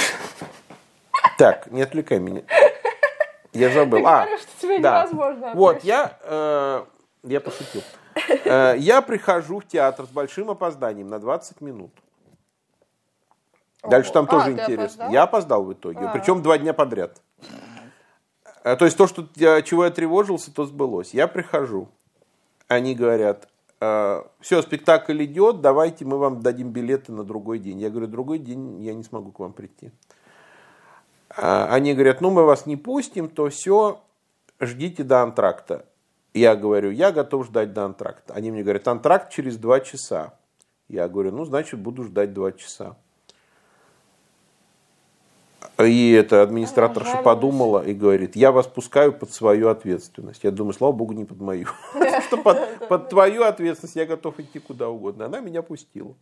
[1.37, 2.43] Так, не отвлекай меня.
[3.53, 3.99] Я забыл.
[3.99, 5.01] Ты А, говоришь, что тебя да.
[5.01, 6.83] невозможно Вот, я, э,
[7.23, 7.81] я пошутил.
[8.45, 11.91] Э, я прихожу в театр с большим опозданием на 20 минут.
[13.83, 15.07] Дальше там А, тоже ты интересно.
[15.11, 16.11] Я опоздал в итоге, А.
[16.11, 17.21] причем два дня подряд.
[18.63, 21.13] Э, То есть то, что, я- чего я тревожился, то сбылось.
[21.13, 21.87] Я прихожу,
[22.67, 23.47] они говорят,
[24.41, 27.79] все, спектакль идет, давайте мы вам дадим билеты на другой день.
[27.79, 29.91] Я говорю, другой день я не смогу к вам прийти.
[31.35, 33.99] А, Они говорят, ну мы вас не пустим, то все,
[34.59, 35.85] ждите до антракта.
[36.33, 38.33] Я говорю, я готов ждать до антракта.
[38.33, 40.33] Они мне говорят, антракт через два часа.
[40.87, 42.95] Я говорю, ну значит буду ждать два часа.
[45.77, 50.43] И эта администраторша подумала и говорит, я вас пускаю под свою ответственность.
[50.43, 51.67] Я думаю, слава богу, не под мою.
[52.27, 55.25] Что под, под твою ответственность я готов идти куда угодно.
[55.25, 56.15] Она меня пустила.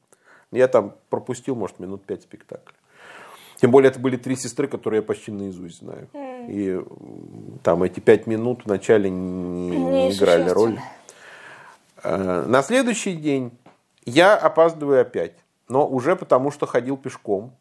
[0.51, 2.75] Я там пропустил, может, минут пять спектакля.
[3.59, 6.07] Тем более, это были три сестры, которые я почти наизусть знаю.
[6.47, 6.81] И
[7.61, 10.81] там эти пять минут вначале не, не играли роли.
[12.01, 13.51] Э, На следующий день
[14.05, 15.35] я опаздываю опять.
[15.67, 17.53] Но уже потому, что ходил пешком.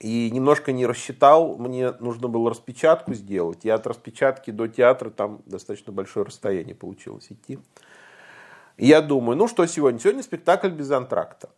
[0.00, 3.64] И немножко не рассчитал, мне нужно было распечатку сделать.
[3.64, 7.60] И от распечатки до театра там достаточно большое расстояние получилось идти.
[8.76, 10.00] И я думаю, ну что сегодня?
[10.00, 11.50] Сегодня спектакль без антракта.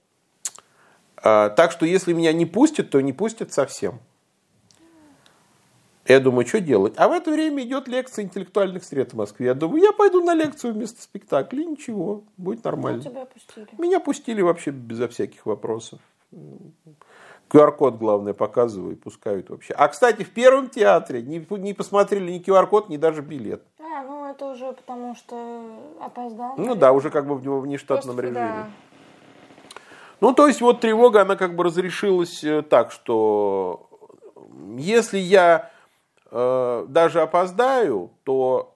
[1.24, 3.98] А, Так что если меня не пустят, то не пустят совсем.
[6.06, 6.92] Я думаю, что делать?
[6.98, 9.46] А в это время идет лекция интеллектуальных средств в Москве.
[9.46, 11.62] Я думаю, я пойду на лекцию вместо спектакля.
[11.62, 13.02] И ничего, будет Ну, нормально.
[13.02, 13.66] тебя пустили.
[13.78, 15.98] Меня пустили вообще безо всяких вопросов.
[17.50, 19.72] QR-код, главное, показываю и пускают вообще.
[19.74, 23.62] А, кстати, в первом театре не, не посмотрели ни QR-код, ни даже билет.
[23.78, 25.62] А, ну это уже потому что
[26.00, 26.54] опоздал.
[26.58, 28.46] Ну да, уже как бы в него в нештатном Просто, режиме.
[28.46, 28.66] да.
[30.24, 33.90] Ну, то есть вот тревога, она как бы разрешилась э, так, что
[34.78, 35.70] если я
[36.30, 38.74] э, даже опоздаю, то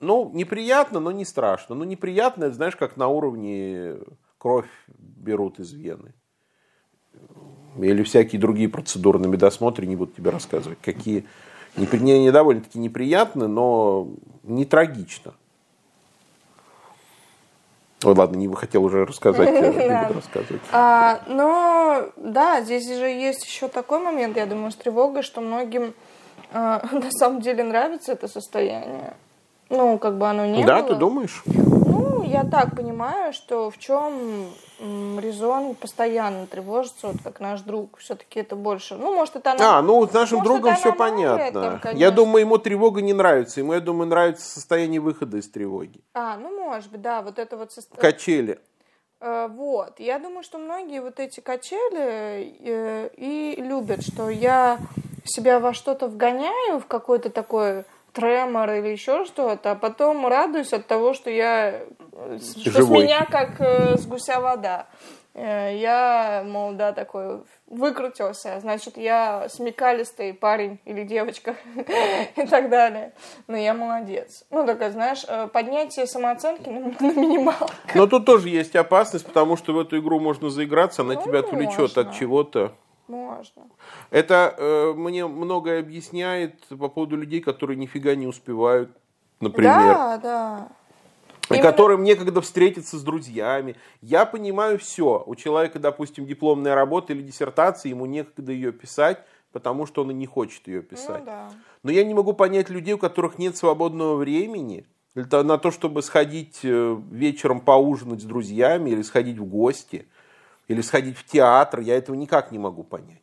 [0.00, 1.76] ну, неприятно, но не страшно.
[1.76, 3.98] Ну, неприятно, это, знаешь, как на уровне
[4.38, 6.14] кровь берут из вены.
[7.76, 11.26] Или всякие другие процедуры на медосмотре, не буду тебе рассказывать, какие
[11.76, 14.08] не, не довольно-таки неприятны, но
[14.42, 15.34] не трагично.
[18.02, 20.62] Ой, ладно, не хотел уже рассказать, буду рассказывать.
[20.72, 25.92] А, но да, здесь же есть еще такой момент, я думаю, с тревогой, что многим
[26.52, 29.14] а, на самом деле нравится это состояние.
[29.68, 30.88] Ну, как бы оно не да, было.
[30.88, 31.44] ты думаешь?
[31.90, 34.48] Ну, я так понимаю, что в чем
[34.78, 38.96] резон постоянно тревожиться, вот как наш друг, все-таки это больше.
[38.96, 39.78] Ну, может, это она.
[39.78, 41.80] А, ну, с нашим может, другом все понятно.
[41.82, 43.60] Там, я думаю, ему тревога не нравится.
[43.60, 46.00] Ему, я думаю, нравится состояние выхода из тревоги.
[46.14, 48.12] А, ну, может быть, да, вот это вот состояние.
[48.12, 48.60] Качели.
[49.20, 50.00] Э, вот.
[50.00, 54.78] Я думаю, что многие вот эти качели э, и любят, что я
[55.24, 60.86] себя во что-то вгоняю, в какой-то такой тремор или еще что-то, а потом радуюсь от
[60.86, 61.82] того, что я
[62.38, 63.00] что Живой.
[63.00, 64.86] с меня как э, с гуся вода.
[65.32, 71.56] Э, я, мол, да, такой выкрутился, значит, я смекалистый парень или девочка
[72.36, 73.12] и так далее.
[73.46, 74.44] Но я молодец.
[74.50, 77.70] Ну, такая, знаешь, э, поднятие самооценки на, на минималку.
[77.94, 81.40] Но тут тоже есть опасность, потому что в эту игру можно заиграться, она ну, тебя
[81.40, 82.02] отвлечет можно.
[82.02, 82.72] от чего-то.
[83.10, 83.62] Можно.
[84.10, 88.96] Это э, мне многое объясняет по поводу людей, которые нифига не успевают,
[89.40, 89.94] например.
[89.94, 90.68] Да, да.
[91.50, 91.68] И Именно...
[91.68, 93.74] которым некогда встретиться с друзьями.
[94.00, 95.24] Я понимаю все.
[95.26, 99.18] У человека, допустим, дипломная работа или диссертация, ему некогда ее писать,
[99.50, 101.20] потому что он и не хочет ее писать.
[101.20, 101.50] Ну, да.
[101.82, 106.60] Но я не могу понять людей, у которых нет свободного времени на то, чтобы сходить
[106.62, 110.06] э, вечером поужинать с друзьями или сходить в гости–
[110.70, 113.22] или сходить в театр, я этого никак не могу понять.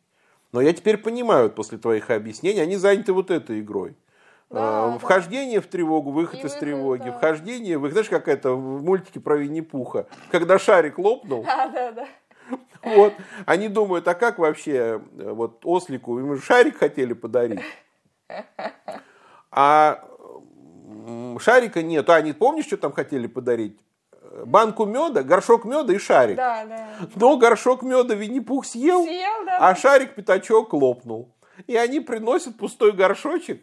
[0.52, 3.96] Но я теперь понимаю после твоих объяснений, они заняты вот этой игрой.
[4.50, 5.66] Да, а, вхождение да.
[5.66, 7.12] в тревогу, выход и из тревоги, да.
[7.12, 11.42] вхождение, вы знаешь, как это в мультике про Винни-Пуха, когда шарик лопнул.
[11.46, 12.08] Да, да, да.
[12.82, 13.14] Вот,
[13.46, 17.64] они думают, а как вообще э, вот ослику, ему шарик хотели подарить,
[19.50, 20.04] а
[21.40, 22.08] шарика нет.
[22.10, 23.78] А, не помнишь, что там хотели подарить?
[24.44, 26.36] Банку меда, горшок меда и шарик.
[26.36, 26.88] Да, да.
[27.16, 29.58] Но горшок меда Винни-Пух съел, съел да.
[29.60, 31.34] а шарик пятачок лопнул.
[31.66, 33.60] И они приносят пустой горшочек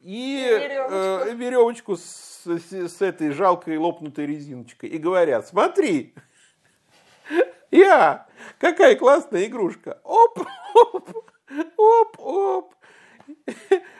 [0.00, 4.90] и, веревочку, э, веревочку с, с, с этой жалкой лопнутой резиночкой.
[4.90, 6.14] И говорят, смотри,
[7.70, 8.26] я,
[8.58, 10.00] какая классная игрушка.
[10.04, 10.38] Оп,
[10.74, 11.10] оп,
[11.76, 12.74] оп, оп.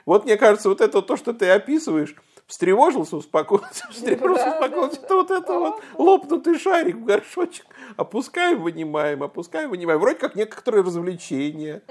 [0.05, 2.15] Вот мне кажется, вот это то, что ты описываешь,
[2.47, 5.01] встревожился, успокоился, встревожился, успокоился.
[5.01, 7.65] Это вот это вот лопнутый шарик в горшочек.
[7.97, 9.99] Опускаем, вынимаем, опускаем, вынимаем.
[9.99, 11.81] Вроде как некоторые развлечения.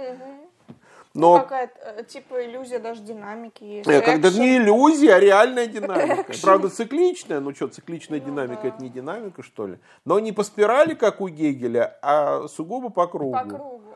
[1.15, 1.37] Но...
[1.37, 3.87] Ну, какая-то, э, типа, иллюзия даже динамики есть.
[3.87, 6.33] Нет, когда не иллюзия, а реальная динамика.
[6.43, 7.39] Правда, цикличная.
[7.39, 8.69] Ну что, цикличная ну, динамика, да.
[8.71, 9.79] это не динамика, что ли?
[10.05, 13.33] Но не по спирали, как у Гегеля, а сугубо по кругу.
[13.33, 13.94] По кругу.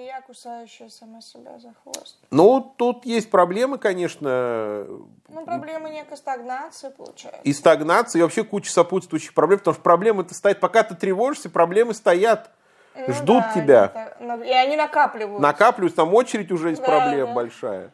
[0.00, 2.16] Змея, кусающая сама себя за хвост.
[2.30, 4.86] Ну, тут есть проблемы, конечно.
[5.28, 7.42] Ну, проблемы некой стагнации, получается.
[7.44, 11.92] И стагнации, и вообще куча сопутствующих проблем, потому что проблемы-то стоят, пока ты тревожишься, проблемы
[11.92, 12.50] стоят,
[12.94, 14.14] ну, ждут да, тебя.
[14.18, 15.42] Это, и они накапливаются.
[15.42, 17.34] Накапливаются, там очередь уже из да, проблем да.
[17.34, 17.90] большая.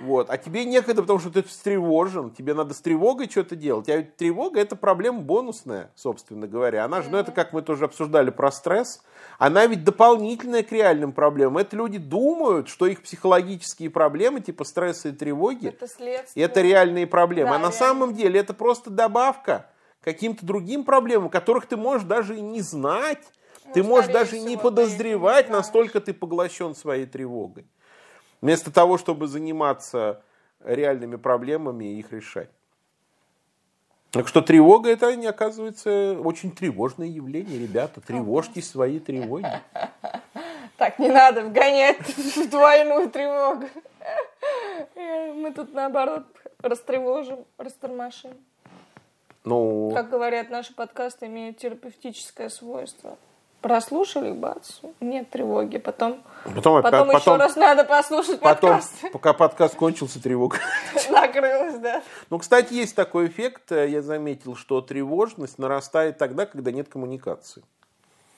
[0.00, 0.30] Вот.
[0.30, 3.88] А тебе некогда, потому что ты встревожен, тебе надо с тревогой что-то делать.
[3.90, 6.84] А ведь тревога это проблема бонусная, собственно говоря.
[6.84, 9.02] Она же, ну это как мы тоже обсуждали про стресс,
[9.38, 11.58] она ведь дополнительная к реальным проблемам.
[11.58, 15.86] Это люди думают, что их психологические проблемы, типа стресса и тревоги, это,
[16.34, 17.50] это реальные проблемы.
[17.50, 17.76] Да, а на реально.
[17.76, 19.66] самом деле это просто добавка
[20.02, 23.22] каким-то другим проблемам, которых ты можешь даже и не знать.
[23.66, 27.66] Ну, ты можешь даже всего, не подозревать, настолько ты поглощен своей тревогой.
[28.40, 30.22] Вместо того, чтобы заниматься
[30.64, 32.50] реальными проблемами и их решать.
[34.10, 38.00] Так что тревога это не оказывается очень тревожное явление, ребята.
[38.00, 39.46] Тревожьте свои тревоги.
[40.76, 43.68] Так, не надо вгонять в двойную тревогу.
[44.96, 46.24] Мы тут наоборот
[46.62, 48.32] растревожим, растормошим.
[49.44, 49.92] Ну...
[49.94, 53.16] Как говорят, наши подкасты имеют терапевтическое свойство
[53.60, 55.78] прослушали, бац, нет тревоги.
[55.78, 59.12] Потом, потом, потом, потом еще раз надо послушать потом, подкаст.
[59.12, 60.58] Пока подкаст кончился, тревога.
[61.10, 62.02] Накрылась, да.
[62.30, 63.70] Ну, кстати, есть такой эффект.
[63.70, 67.62] Я заметил, что тревожность нарастает тогда, когда нет коммуникации.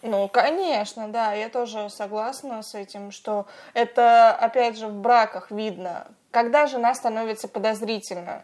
[0.03, 6.09] Ну, конечно, да, я тоже согласна с этим, что это, опять же, в браках видно.
[6.33, 8.43] Когда жена становится подозрительна,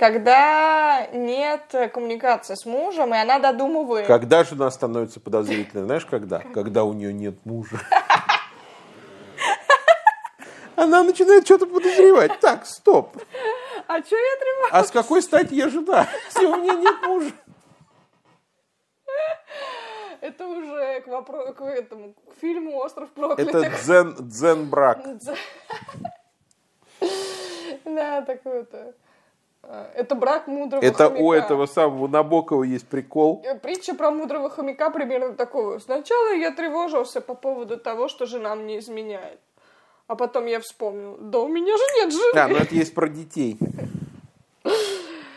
[0.00, 4.06] когда нет коммуникации с мужем, и она додумывает.
[4.06, 5.84] Когда жена становится подозрительной?
[5.84, 6.38] Знаешь, когда?
[6.38, 7.78] Когда у нее нет мужа.
[10.76, 12.40] она начинает что-то подозревать.
[12.40, 13.14] Так, стоп.
[13.86, 14.72] А что я тревожусь?
[14.72, 17.32] А с какой стати я жена, если у меня нет мужа?
[20.22, 21.52] Это уже к, вопро...
[21.52, 23.54] к, этому, к фильму «Остров проклятых».
[23.54, 24.98] Это дзен, дзен-брак.
[27.84, 28.94] Да, такой-то.
[29.94, 31.22] Это брак мудрого Это хомяка.
[31.22, 33.42] у этого самого Набокова есть прикол.
[33.44, 35.78] Э, Притча про мудрого хомяка примерно такого.
[35.78, 39.38] Сначала я тревожился по поводу того, что жена мне изменяет.
[40.08, 42.32] А потом я вспомнил, да у меня же нет жены.
[42.34, 43.58] Да, но это есть про детей.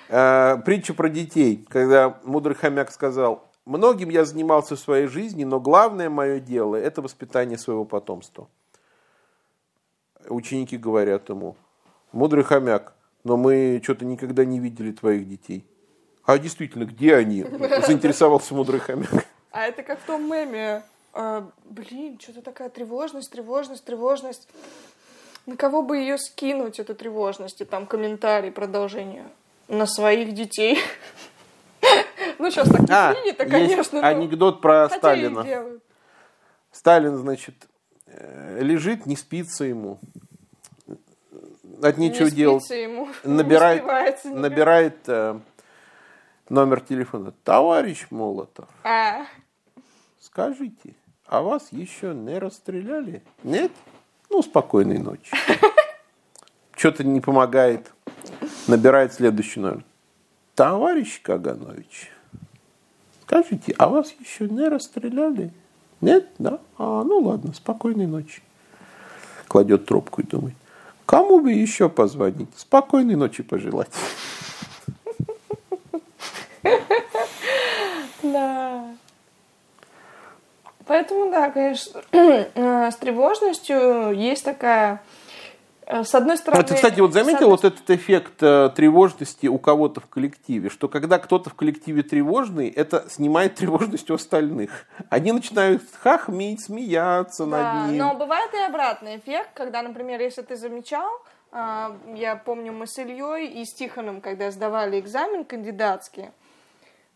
[0.09, 5.59] Э, Притча про детей, когда мудрый хомяк сказал, многим я занимался в своей жизни, но
[5.59, 8.47] главное мое дело– это воспитание своего потомства.
[10.27, 11.55] Ученики говорят ему,
[12.11, 12.93] мудрый хомяк,
[13.23, 15.65] но мы что-то никогда не видели твоих детей.
[16.25, 17.43] А действительно, где они?
[17.85, 19.25] Заинтересовался мудрый хомяк.
[19.51, 20.83] А это как в том меме.
[21.13, 24.47] а, блин, что-то такая тревожность, тревожность, тревожность.
[25.45, 27.59] На кого бы ее скинуть, эту тревожность?
[27.61, 29.25] И там комментарий, продолжение.
[29.67, 30.79] На своих детей.
[32.39, 34.01] Ну, сейчас так А, не принято, есть конечно.
[34.01, 35.45] но анекдот про Сталина.
[36.71, 37.55] Сталин, значит,
[38.07, 39.99] э, лежит, не спится ему.
[41.83, 42.69] От нечего Не делать.
[42.69, 43.83] ему, Набирает,
[44.25, 45.37] не набирает э,
[46.49, 47.33] номер телефона.
[47.43, 49.25] Товарищ Молотов, А,
[50.21, 50.95] скажите,
[51.27, 53.21] а вас еще не расстреляли?
[53.43, 53.71] Нет?
[54.29, 55.31] Ну, спокойной ночи.
[56.75, 57.91] Что-то не помогает.
[58.67, 59.83] Набирает следующий номер.
[60.55, 62.11] Товарищ Каганович,
[63.23, 65.51] скажите, а вас еще не расстреляли?
[66.01, 66.29] Нет?
[66.37, 66.59] Да?
[66.77, 68.41] А, ну ладно, спокойной ночи.
[69.47, 70.55] Кладет трубку и думает,
[71.05, 72.49] кому бы еще позвонить?
[72.57, 73.89] Спокойной ночи пожелать.
[78.23, 78.85] да.
[80.85, 85.01] Поэтому, да, конечно, э, с тревожностью есть такая,
[86.01, 86.61] с одной стороны...
[86.61, 90.69] А ты, кстати, вот заметил одной вот этот эффект э, тревожности у кого-то в коллективе,
[90.69, 94.71] что когда кто-то в коллективе тревожный, это снимает тревожность у остальных.
[95.09, 97.97] Они начинают хахмить, смеяться Да, над ним.
[97.99, 101.09] но бывает и обратный эффект, когда, например, если ты замечал,
[101.51, 106.31] а, я помню, мы с Ильей и с Тихоном, когда сдавали экзамен кандидатский,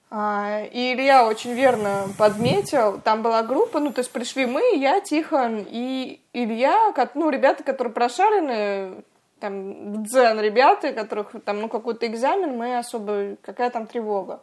[0.09, 5.65] и Илья очень верно подметил, там была группа, ну, то есть пришли мы, я, Тихон
[5.69, 9.03] и Илья, ну, ребята, которые прошарены,
[9.41, 14.41] там, дзен ребята, которых там, ну, какой-то экзамен, мы особо, какая там тревога.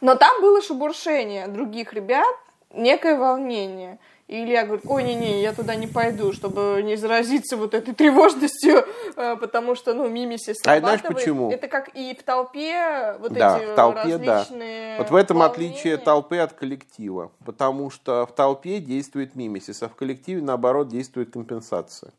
[0.00, 2.36] Но там было шебуршение других ребят,
[2.70, 3.98] некое волнение.
[4.26, 8.86] И Илья говорит, ой, не-не, я туда не пойду, чтобы не заразиться вот этой тревожностью,
[9.16, 11.16] э, потому что, ну, мимисис А знаешь срабатывает.
[11.16, 11.50] почему?
[11.50, 14.38] Это как и в толпе вот Да, эти в толпе, да.
[14.38, 15.52] различные Вот в этом волнения.
[15.72, 17.32] отличие толпы от коллектива.
[17.44, 22.10] Потому что в толпе действует мимисис, а в коллективе, наоборот, действует компенсация.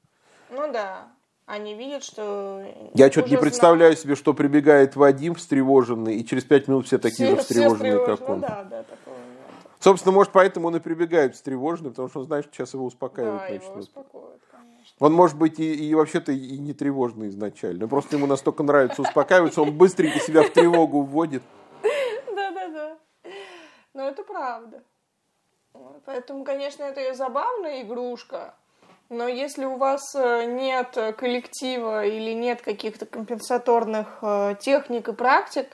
[0.51, 1.07] Ну да,
[1.47, 2.63] они видят, что...
[2.93, 7.03] Я что-то не представляю себе, что прибегает Вадим встревоженный, и через пять минут все знают.
[7.17, 8.33] такие же Все- все встревоженные, как встревожены.
[8.35, 8.41] он.
[8.41, 8.85] Ну да, да, нет.
[9.85, 13.41] Собственно, может, поэтому он и прибегает встревоженный, потому что он знает, что сейчас его успокаивать
[13.41, 13.83] Да, его начнут.
[13.83, 14.95] успокоит, конечно.
[14.97, 17.87] Он может быть и, и вообще-то и не тревожный изначально.
[17.87, 21.43] Просто ему настолько нравится успокаиваться, он быстренько себя в тревогу вводит.
[22.35, 22.97] Да-да-да.
[23.93, 24.81] Но это правда.
[26.05, 28.55] Поэтому, конечно, это и забавная игрушка.
[29.09, 35.13] Но если у вас э, нет э, коллектива или нет каких-то компенсаторных э, техник и
[35.13, 35.67] практик,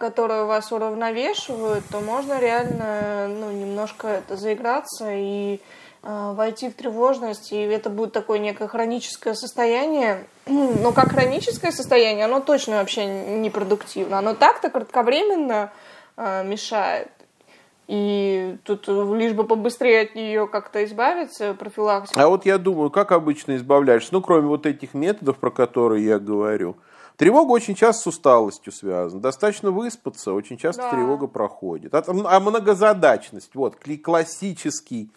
[0.00, 5.60] которые вас уравновешивают, то можно реально ну, немножко это заиграться и
[6.02, 10.26] а, войти в тревожность, и это будет такое некое хроническое состояние.
[10.46, 14.18] Но как хроническое состояние, оно точно вообще непродуктивно.
[14.18, 15.72] Оно так-то кратковременно
[16.16, 17.08] а, мешает.
[17.86, 22.22] И тут лишь бы побыстрее от нее как-то избавиться, профилактика.
[22.22, 24.10] А вот я думаю, как обычно избавляешься?
[24.12, 26.76] Ну, кроме вот этих методов, про которые я говорю.
[27.20, 29.20] Тревога очень часто с усталостью связана.
[29.20, 30.90] Достаточно выспаться, очень часто Да.
[30.90, 31.94] тревога проходит.
[31.94, 35.10] А, а многозадачность, вот, классический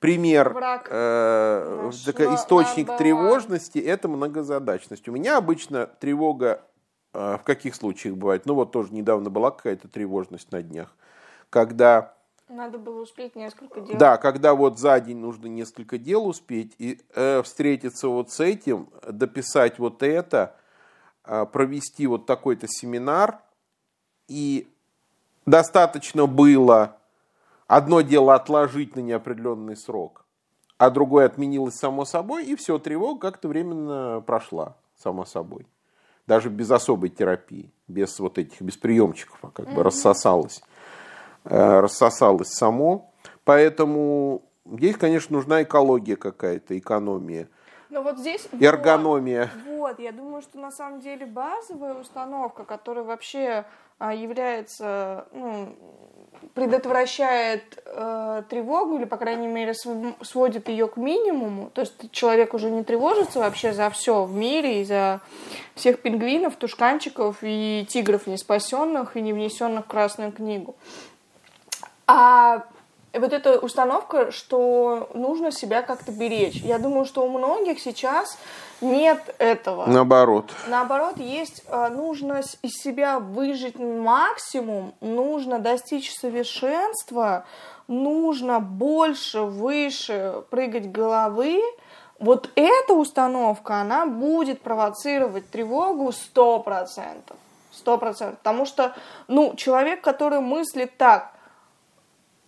[0.00, 5.08] пример, Враг э, наш на- источник тревожности, это многозадачность.
[5.08, 6.60] У меня обычно тревога
[7.14, 8.44] э, в каких случаях бывает?
[8.44, 10.94] Ну, вот тоже недавно была какая-то тревожность на днях,
[11.48, 12.12] когда
[12.50, 13.96] Надо было успеть несколько дел.
[13.96, 18.90] да, когда вот за день нужно несколько дел успеть и э, встретиться вот с этим,
[19.08, 20.54] дописать вот это,
[21.22, 23.40] провести вот такой-то семинар,
[24.28, 24.68] и
[25.46, 26.96] достаточно было
[27.66, 30.24] одно дело отложить на неопределенный срок,
[30.78, 35.66] а другое отменилось само собой, и все, тревога как-то временно прошла само собой.
[36.26, 40.62] Даже без особой терапии, без вот этих, без приемчиков, а как бы рассосалась
[41.44, 43.12] э, рассосалось само.
[43.44, 47.48] Поэтому здесь, конечно, нужна экология какая-то, экономия.
[47.90, 48.48] Но вот здесь...
[48.60, 49.50] Эргономия.
[49.66, 53.64] Вот, вот, я думаю, что на самом деле базовая установка, которая вообще
[53.98, 55.74] а, является, ну,
[56.54, 59.74] предотвращает э, тревогу или, по крайней мере,
[60.22, 61.70] сводит ее к минимуму.
[61.74, 65.20] То есть человек уже не тревожится вообще за все в мире и за
[65.74, 70.76] всех пингвинов, тушканчиков и тигров не спасенных и не внесенных в Красную книгу.
[72.06, 72.64] А
[73.18, 76.56] вот эта установка, что нужно себя как-то беречь.
[76.62, 78.38] Я думаю, что у многих сейчас
[78.80, 79.86] нет этого.
[79.86, 80.52] Наоборот.
[80.68, 87.46] Наоборот, есть а, нужно из себя выжить максимум, нужно достичь совершенства,
[87.88, 91.60] нужно больше, выше прыгать головы.
[92.20, 97.36] Вот эта установка, она будет провоцировать тревогу сто процентов.
[97.72, 98.38] Сто процентов.
[98.38, 98.94] Потому что,
[99.26, 101.32] ну, человек, который мыслит так–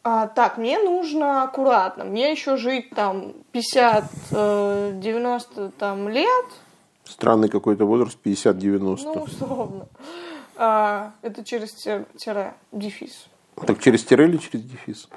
[0.04, 4.10] а, так, мне нужно аккуратно, мне еще жить там 50-90
[5.56, 6.46] э, там, лет.
[7.04, 9.00] Странный какой-то возраст, 50-90.
[9.04, 9.86] Ну, условно.
[10.56, 13.28] А, это через тире, дефис.
[13.66, 15.08] Так через тире или через дефис?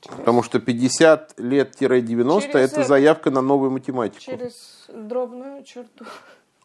[0.00, 0.16] Через...
[0.16, 4.20] Потому что 50 лет-90 это заявка на новую математику.
[4.20, 6.04] Через дробную черту.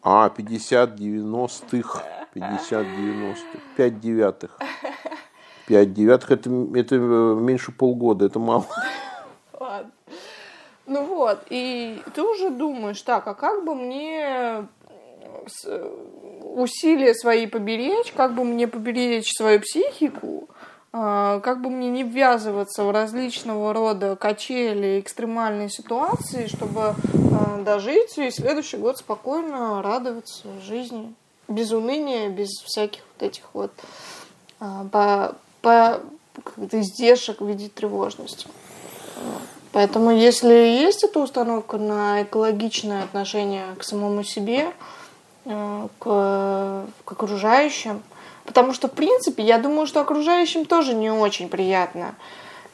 [0.02, 2.04] А, 50 90-х.
[2.34, 3.60] 50 90-х.
[3.78, 4.58] 5 девятых.
[5.68, 8.66] 5 девятых это, это меньше полгода, это мало.
[9.60, 9.92] Ладно.
[10.88, 14.68] Ну вот, и ты уже думаешь, так, а как бы мне
[16.44, 20.50] усилия свои поберечь, как бы мне поберечь свою психику,
[20.94, 28.18] а, как бы мне не ввязываться в различного рода качели, экстремальные ситуации, чтобы а, дожить
[28.18, 31.14] и следующий год спокойно радоваться жизни,
[31.48, 33.72] без уныния, без всяких вот этих вот
[34.60, 34.84] а,
[35.62, 36.02] по
[36.72, 38.48] издержек в виде тревожности.
[39.72, 44.74] Поэтому если есть эта установка на экологичное отношение к самому себе,
[45.46, 48.04] э, к, к окружающим,
[48.46, 52.16] потому что, в принципе, я думаю, что окружающим тоже не очень приятно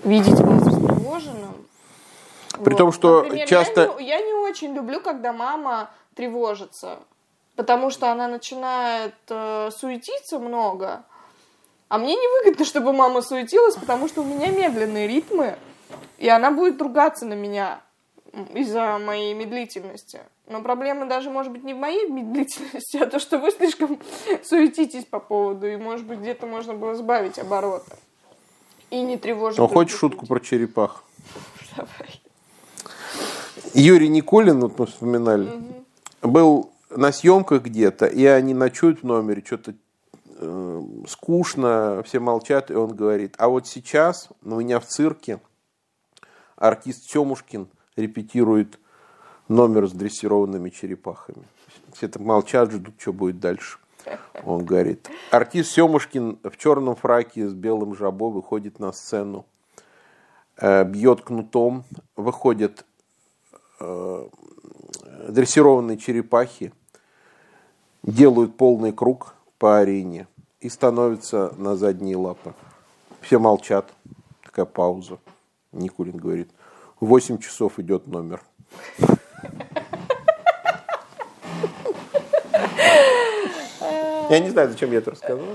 [0.03, 1.55] видеть вас встревоженным.
[2.63, 2.77] При вот.
[2.77, 3.81] том, что Например, часто...
[3.81, 6.97] Я не, я не очень люблю, когда мама тревожится,
[7.55, 11.03] потому что она начинает э, суетиться много,
[11.89, 15.57] а мне невыгодно, чтобы мама суетилась, потому что у меня медленные ритмы,
[16.17, 17.81] и она будет ругаться на меня
[18.53, 20.19] из-за моей медлительности.
[20.47, 23.99] Но проблема даже, может быть, не в моей медлительности, а то, что вы слишком
[24.43, 27.95] суетитесь по поводу, и, может быть, где-то можно было сбавить обороты.
[28.89, 29.59] И не тревожить.
[29.59, 31.03] Ну, хочешь шутку про черепах?
[31.75, 32.21] Давай.
[33.73, 36.29] Юрий Никулин, вот мы вспоминали, угу.
[36.29, 39.73] был на съемках где-то, и они ночуют в номере, что-то
[40.37, 45.39] э, скучно, все молчат, и он говорит, а вот сейчас у меня в цирке
[46.55, 48.79] артист Семушкин репетирует
[49.47, 51.43] номер с дрессированными черепахами.
[51.93, 53.79] Все так молчат, ждут, что будет дальше.
[54.43, 59.45] Он говорит, артист Семушкин в черном фраке с белым жабо выходит на сцену,
[60.57, 61.83] э, бьет кнутом,
[62.15, 62.85] выходят
[63.79, 64.27] э,
[65.27, 66.71] дрессированные черепахи,
[68.03, 70.27] делают полный круг, по арене
[70.59, 72.53] и становится на задние лапы.
[73.21, 73.91] Все молчат.
[74.43, 75.19] Такая пауза.
[75.71, 76.49] Никулин говорит,
[76.99, 78.41] в 8 часов идет номер.
[84.29, 85.45] Я не знаю, зачем я это рассказал.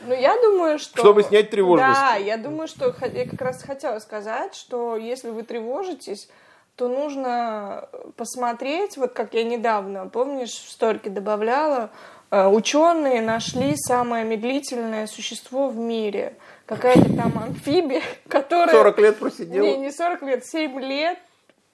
[0.00, 0.98] Ну, я думаю, что...
[0.98, 1.98] Чтобы снять тревожность.
[1.98, 6.28] Да, я думаю, что я как раз хотела сказать, что если вы тревожитесь,
[6.76, 11.90] то нужно посмотреть, вот как я недавно, помнишь, в сторке добавляла,
[12.30, 16.36] Э, ученые нашли самое медлительное существо в мире.
[16.66, 18.74] Какая-то там амфибия, которая...
[18.74, 19.64] 40 лет просидела?
[19.64, 21.18] Не, не 40 лет, 7 лет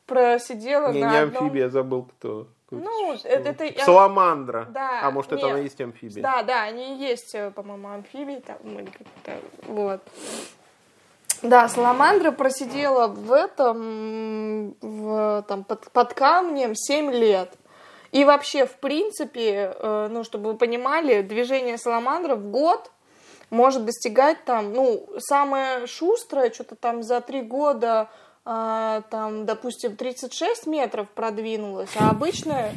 [0.07, 1.45] просидела не, на не одном...
[1.45, 2.49] амфибия, забыл кто.
[2.71, 3.85] Ну, это, это...
[3.85, 4.67] Саламандра.
[4.71, 5.01] Да.
[5.03, 5.53] А может, это нет.
[5.53, 6.23] она есть амфибия?
[6.23, 9.33] Да, да, они есть, э, по-моему, амфибии там, или как-то,
[9.67, 10.03] вот.
[11.43, 17.53] Да, Саламандра просидела в этом, в, там, под, под камнем 7 лет.
[18.13, 22.91] И вообще, в принципе, э, ну, чтобы вы понимали, движение саламандров в год
[23.51, 28.09] может достигать там, ну, самое шустрое, что-то там за три года,
[28.45, 32.71] а, там, допустим, 36 метров продвинулось, а обычно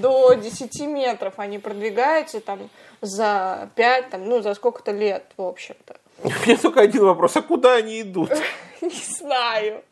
[0.00, 5.96] до 10 метров они продвигаются там за 5, там, ну, за сколько-то лет, в общем-то.
[6.22, 8.30] У меня только один вопрос, а куда они идут?
[8.80, 9.82] Не знаю.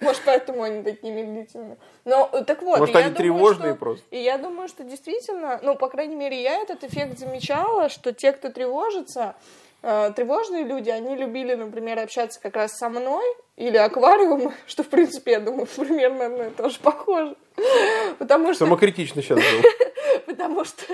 [0.00, 1.78] Может, поэтому они такие медлительные.
[2.04, 2.78] Но так вот.
[2.78, 4.04] Может, они тревожные что, просто.
[4.10, 8.32] И я думаю, что действительно, ну, по крайней мере, я этот эффект замечала, что те,
[8.32, 13.24] кто тревожится, э, тревожные люди, они любили, например, общаться как раз со мной
[13.56, 17.36] или аквариум, что, в принципе, я думаю, примерно на это тоже похоже.
[18.18, 18.64] Потому что...
[18.64, 19.62] Самокритично сейчас был.
[20.26, 20.84] Потому что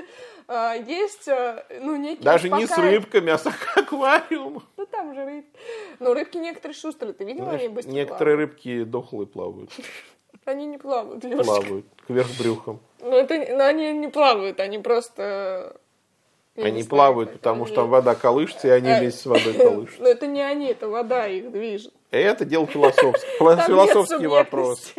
[0.48, 2.24] э, есть, э, ну, некие...
[2.24, 4.62] Даже не с рыбками, а с аквариумом.
[4.76, 5.58] Ну, там же рыбки.
[5.98, 9.70] Ну, рыбки некоторые шустрые, ты видела, они быстро Некоторые рыбки дохлые плавают.
[9.70, 9.90] плавают?
[10.44, 11.44] Они не плавают, Лёшка.
[11.44, 12.80] Плавают кверх брюхом.
[13.00, 15.80] Ну, это, ну, они не плавают, они просто...
[16.56, 19.20] я Они знаю, плавают, как потому они- что там вода колышется, и они Э, вместе
[19.20, 20.02] с водой колышутся.
[20.02, 21.92] Но это не они, это вода их движет.
[22.10, 23.28] Это дело философское.
[23.38, 24.92] Философский вопрос.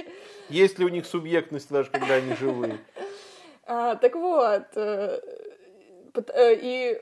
[0.49, 2.77] Есть ли у них субъектность, даже когда они живые?
[3.73, 5.21] А, так вот, э,
[6.33, 7.01] э, и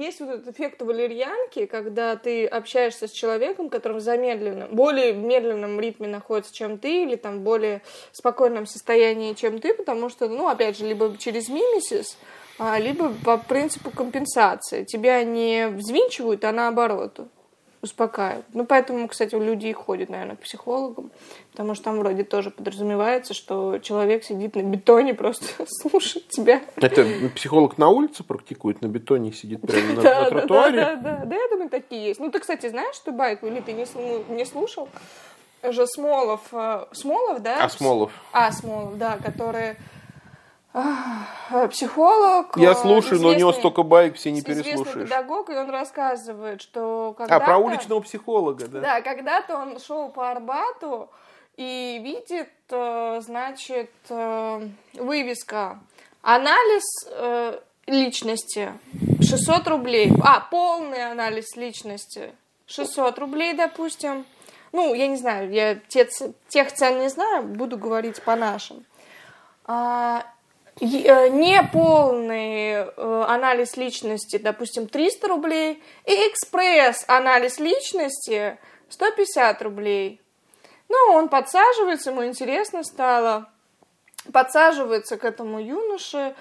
[0.00, 5.78] есть вот этот эффект валерьянки, когда ты общаешься с человеком, который в замедленном, более медленном
[5.78, 7.82] ритме находится, чем ты, или там в более
[8.12, 13.36] спокойном состоянии, чем ты, потому что, ну, опять же, либо через мимисис, а, либо по
[13.38, 14.84] принципу компенсации.
[14.84, 17.20] Тебя не взвинчивают, а наоборот
[17.86, 18.46] успокаивают.
[18.52, 21.10] Ну, поэтому, кстати, люди и ходят, наверное, к психологам,
[21.52, 26.62] потому что там вроде тоже подразумевается, что человек сидит на бетоне, просто слушает тебя.
[26.76, 30.76] Это психолог на улице практикует, на бетоне сидит прямо на, Да, на да, тротуаре.
[30.76, 32.20] Да, да, да, да, я думаю, такие есть.
[32.20, 33.86] Ну, ты, кстати, знаешь, что байку, или ты не,
[34.34, 34.88] не слушал?
[35.62, 37.64] Же Смолов, э, Смолов, да?
[37.64, 38.12] А Смолов?
[38.32, 39.76] А, Смолов, да, который а,
[41.70, 42.56] психолог.
[42.56, 45.08] Я э, слушаю, но у него столько байк все не переслушаешь.
[45.08, 48.80] педагог, и он рассказывает, что когда А, про уличного психолога, да?
[48.80, 51.08] Да, когда-то он шел по Арбату
[51.56, 55.80] и видит, э, значит, э, вывеска
[56.20, 58.72] «Анализ э, личности
[59.22, 60.12] 600 рублей».
[60.22, 62.32] А, полный анализ личности
[62.66, 64.26] 600 рублей, допустим.
[64.72, 66.06] Ну, я не знаю, я те
[66.48, 68.84] тех цен не знаю, буду говорить по нашим.
[70.78, 78.58] Э, неполный э, анализ личности, допустим, 300 рублей, и экспресс-анализ личности
[78.90, 80.20] 150 рублей.
[80.90, 83.48] Ну, он подсаживается, ему интересно стало,
[84.32, 86.36] подсаживается к этому юноше,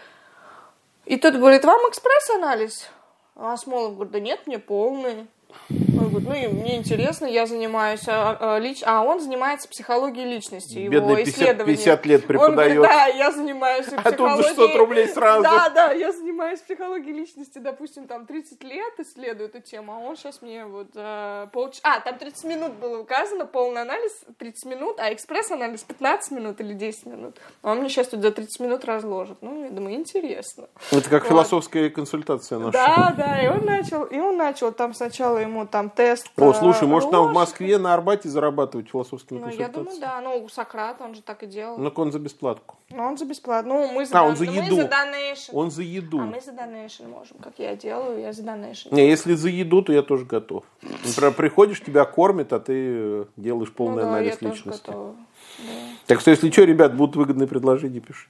[1.06, 2.90] и тот говорит, вам экспресс-анализ?
[3.36, 5.28] А Смолов говорит, да нет, мне полный.
[5.70, 8.84] Он говорит, ну и мне интересно, я занимаюсь, а, а, лич...
[8.86, 11.76] а он занимается психологией личности, его Бедный 50, исследования.
[11.76, 12.76] 50 лет Он преподает.
[12.76, 14.44] говорит, да, я занимаюсь А тут за психологией.
[14.44, 15.44] 600 рублей сразу.
[15.44, 20.16] Да, да, я занимаюсь психологией личности, допустим, там 30 лет исследую эту тему, а он
[20.16, 21.82] сейчас мне вот э, полчаса...
[21.84, 26.74] А, там 30 минут было указано, полный анализ 30 минут, а экспресс-анализ 15 минут или
[26.74, 27.38] 10 минут.
[27.64, 29.38] А он мне сейчас тут за 30 минут разложит.
[29.42, 30.68] Ну, я думаю, интересно.
[30.92, 31.30] Это как Вот.
[31.30, 32.72] философская консультация наша.
[32.74, 36.30] Да, да, и он начал, и он начал, там сначала ему там тест...
[36.38, 37.34] О, э, слушай, может нам в.
[37.34, 40.22] Москве на Арбате зарабатывать философскими Ну, я думаю, да.
[40.22, 41.78] Ну, у Сократа он же так и делал.
[41.78, 42.76] Ну, он за бесплатку.
[42.90, 43.74] Но он за бесплатно.
[43.74, 44.76] Ну, мы за, А, он за мы еду.
[44.76, 45.52] за donation.
[45.56, 46.20] Он за еду.
[46.20, 48.94] А мы за donation можем, как я делаю, я за donation.
[48.94, 50.64] Не, если за еду, то я тоже готов.
[50.82, 54.86] Например, приходишь, тебя кормят, а ты э, делаешь Ну полный да, анализ я тоже личности.
[54.88, 55.16] готова.
[55.60, 55.64] Да.
[56.08, 58.30] Так что, если что, ребят, будут выгодные предложения, пишите.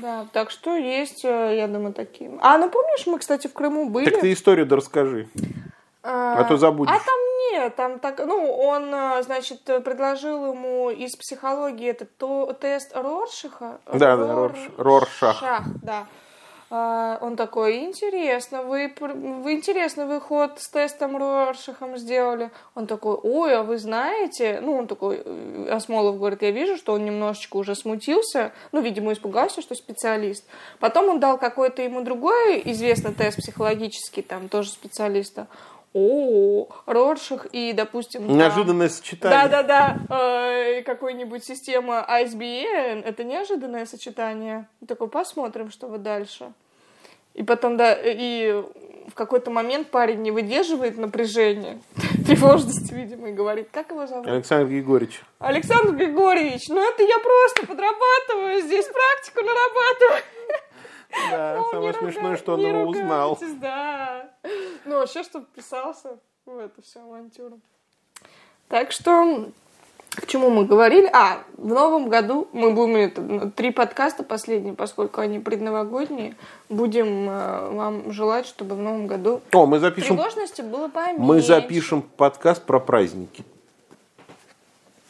[0.00, 2.30] Да, так что есть, э, я думаю, такие.
[2.40, 4.10] А, ну помнишь, мы, кстати, в Крыму были?
[4.10, 5.28] Так ты историю да расскажи.
[6.06, 6.94] А, а то забудешь.
[6.94, 7.14] А там
[7.50, 13.80] нет, там так, ну, он, э, значит, предложил ему из психологии этот то, тест Роршиха.
[13.92, 15.42] Да, да, Рорш- Роршах.
[15.82, 16.06] да.
[16.68, 22.50] А, Он такой, интересно, вы, вы интересно, вы ход с тестом Роршихом сделали.
[22.74, 24.58] Он такой, ой, а вы знаете?
[24.60, 29.12] Ну, он такой, э, Осмолов говорит, я вижу, что он немножечко уже смутился, ну, видимо,
[29.12, 30.44] испугался, что специалист.
[30.80, 35.46] Потом он дал какой-то ему другой известный тест психологический, там, тоже специалиста.
[35.98, 38.26] О, Роршах и, допустим...
[38.26, 39.48] там- Неожиданное сочетание.
[39.48, 44.68] да-да-да, э, какой-нибудь система ISBN, это неожиданное сочетание.
[44.82, 46.52] И такой, посмотрим, что вы дальше.
[47.32, 48.62] И потом, да, и
[49.08, 51.80] в какой-то момент парень не выдерживает напряжения,
[52.26, 54.26] тревожности, видимо, и говорит, как его зовут?
[54.26, 55.22] Александр Григорьевич.
[55.38, 60.22] Александр Григорьевич, ну это я просто подрабатываю здесь, практику нарабатываю.
[61.30, 63.38] Да, самое смешное, что он его узнал.
[63.60, 64.30] Да.
[64.84, 67.58] Ну, вообще, чтобы вписался в эту всю авантюру.
[68.68, 69.48] Так что,
[70.10, 71.08] к чему мы говорили?
[71.12, 76.36] А, в новом году мы будем это, три подкаста последние, поскольку они предновогодние.
[76.68, 81.22] Будем э, вам желать, чтобы в новом году О, мы запишем, тревожности было поменьше.
[81.22, 83.44] мы запишем подкаст про праздники.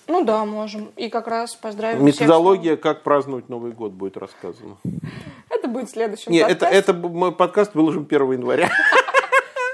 [0.09, 0.90] Ну да, можем.
[0.97, 4.76] И как раз поздравим всех с Методология, как праздновать Новый год, будет рассказана.
[5.66, 8.70] Это будет в следующем Не, это, это мы подкаст выложим 1 января.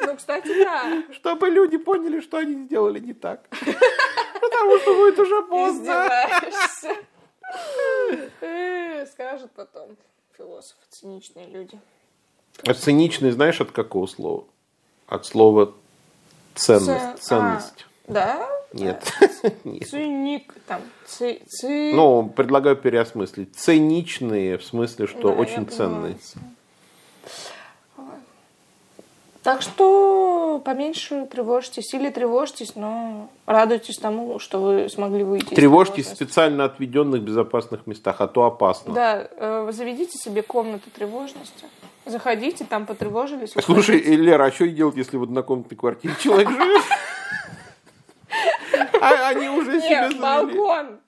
[0.04, 1.04] Ну, кстати, да.
[1.12, 3.48] Чтобы люди поняли, что они сделали не так.
[3.50, 6.10] Потому что будет уже поздно.
[8.42, 9.96] Э, Скажут потом
[10.36, 11.78] философы, циничные люди.
[12.66, 14.44] А циничный знаешь от какого слова?
[15.06, 15.72] От слова
[16.54, 16.86] Ценность.
[16.86, 17.86] Ц- Ценность.
[18.08, 18.48] а, да?
[18.80, 19.12] Нет.
[19.88, 21.92] Циник, там, ци, ци...
[21.94, 23.54] Ну, предлагаю переосмыслить.
[23.54, 26.16] Циничные, в смысле, что Да, очень понимаю.
[26.16, 26.16] ценные.
[29.42, 35.52] Так что поменьше тревожьтесь или тревожьтесь, но радуйтесь тому, что вы смогли выйти.
[35.52, 38.94] Тревожьтесь в специально отведенных безопасных местах, а то опасно.
[38.94, 41.64] Да, э, заведите себе комнату тревожности.
[42.06, 43.52] Заходите, там потревожились.
[43.64, 46.82] Слушай, Лера, а что делать, если в однокомнатной квартире человек живет?
[49.02, 50.20] А они уже себе Нет, завели.
[50.20, 51.00] балкон.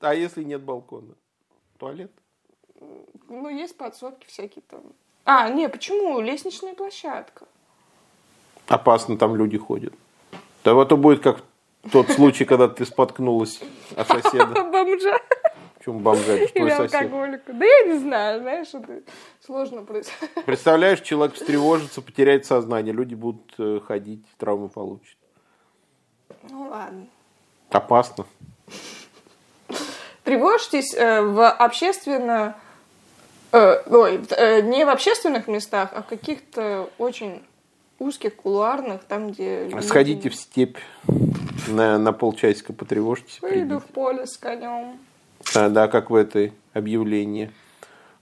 [0.00, 1.14] А если нет балкона?
[1.78, 2.10] Туалет?
[3.28, 4.80] Ну, есть подсобки всякие там.
[5.24, 6.20] А, не, почему?
[6.20, 7.46] Лестничная площадка.
[8.66, 9.92] Опасно, там люди ходят.
[10.64, 11.42] Да вот то будет как
[11.92, 13.60] тот случай, когда ты споткнулась
[13.96, 14.46] о соседа.
[14.72, 15.18] Бомжа
[15.76, 16.32] Почему бомжа?
[16.32, 17.52] Это или алкоголика.
[17.52, 19.02] Да я не знаю, знаешь, это
[19.40, 20.44] сложно происходит.
[20.44, 25.16] Представляешь, человек встревожится, потеряет сознание, люди будут э, ходить, травмы получат.
[26.50, 27.06] Ну ладно.
[27.70, 28.26] Опасно.
[30.24, 32.56] Тревожьтесь э, в общественно...
[33.52, 37.42] э, ой, э, не в общественных местах, а в каких-то очень
[37.98, 39.64] узких, кулуарных, там, где...
[39.64, 40.76] люди- Сходите в степь
[41.66, 43.40] на, на полчасика, потревожьтесь.
[43.40, 43.78] Выйду придите.
[43.78, 44.98] в поле с конем.
[45.54, 47.50] А, да, как в этой объявлении.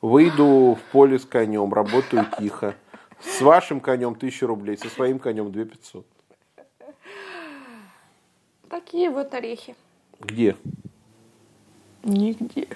[0.00, 2.74] Выйду в поле с конем, работаю тихо.
[3.20, 6.06] С вашим конем 1000 рублей, со своим конем 2500.
[8.68, 9.74] Такие вот орехи.
[10.20, 10.56] Где?
[12.02, 12.68] Нигде.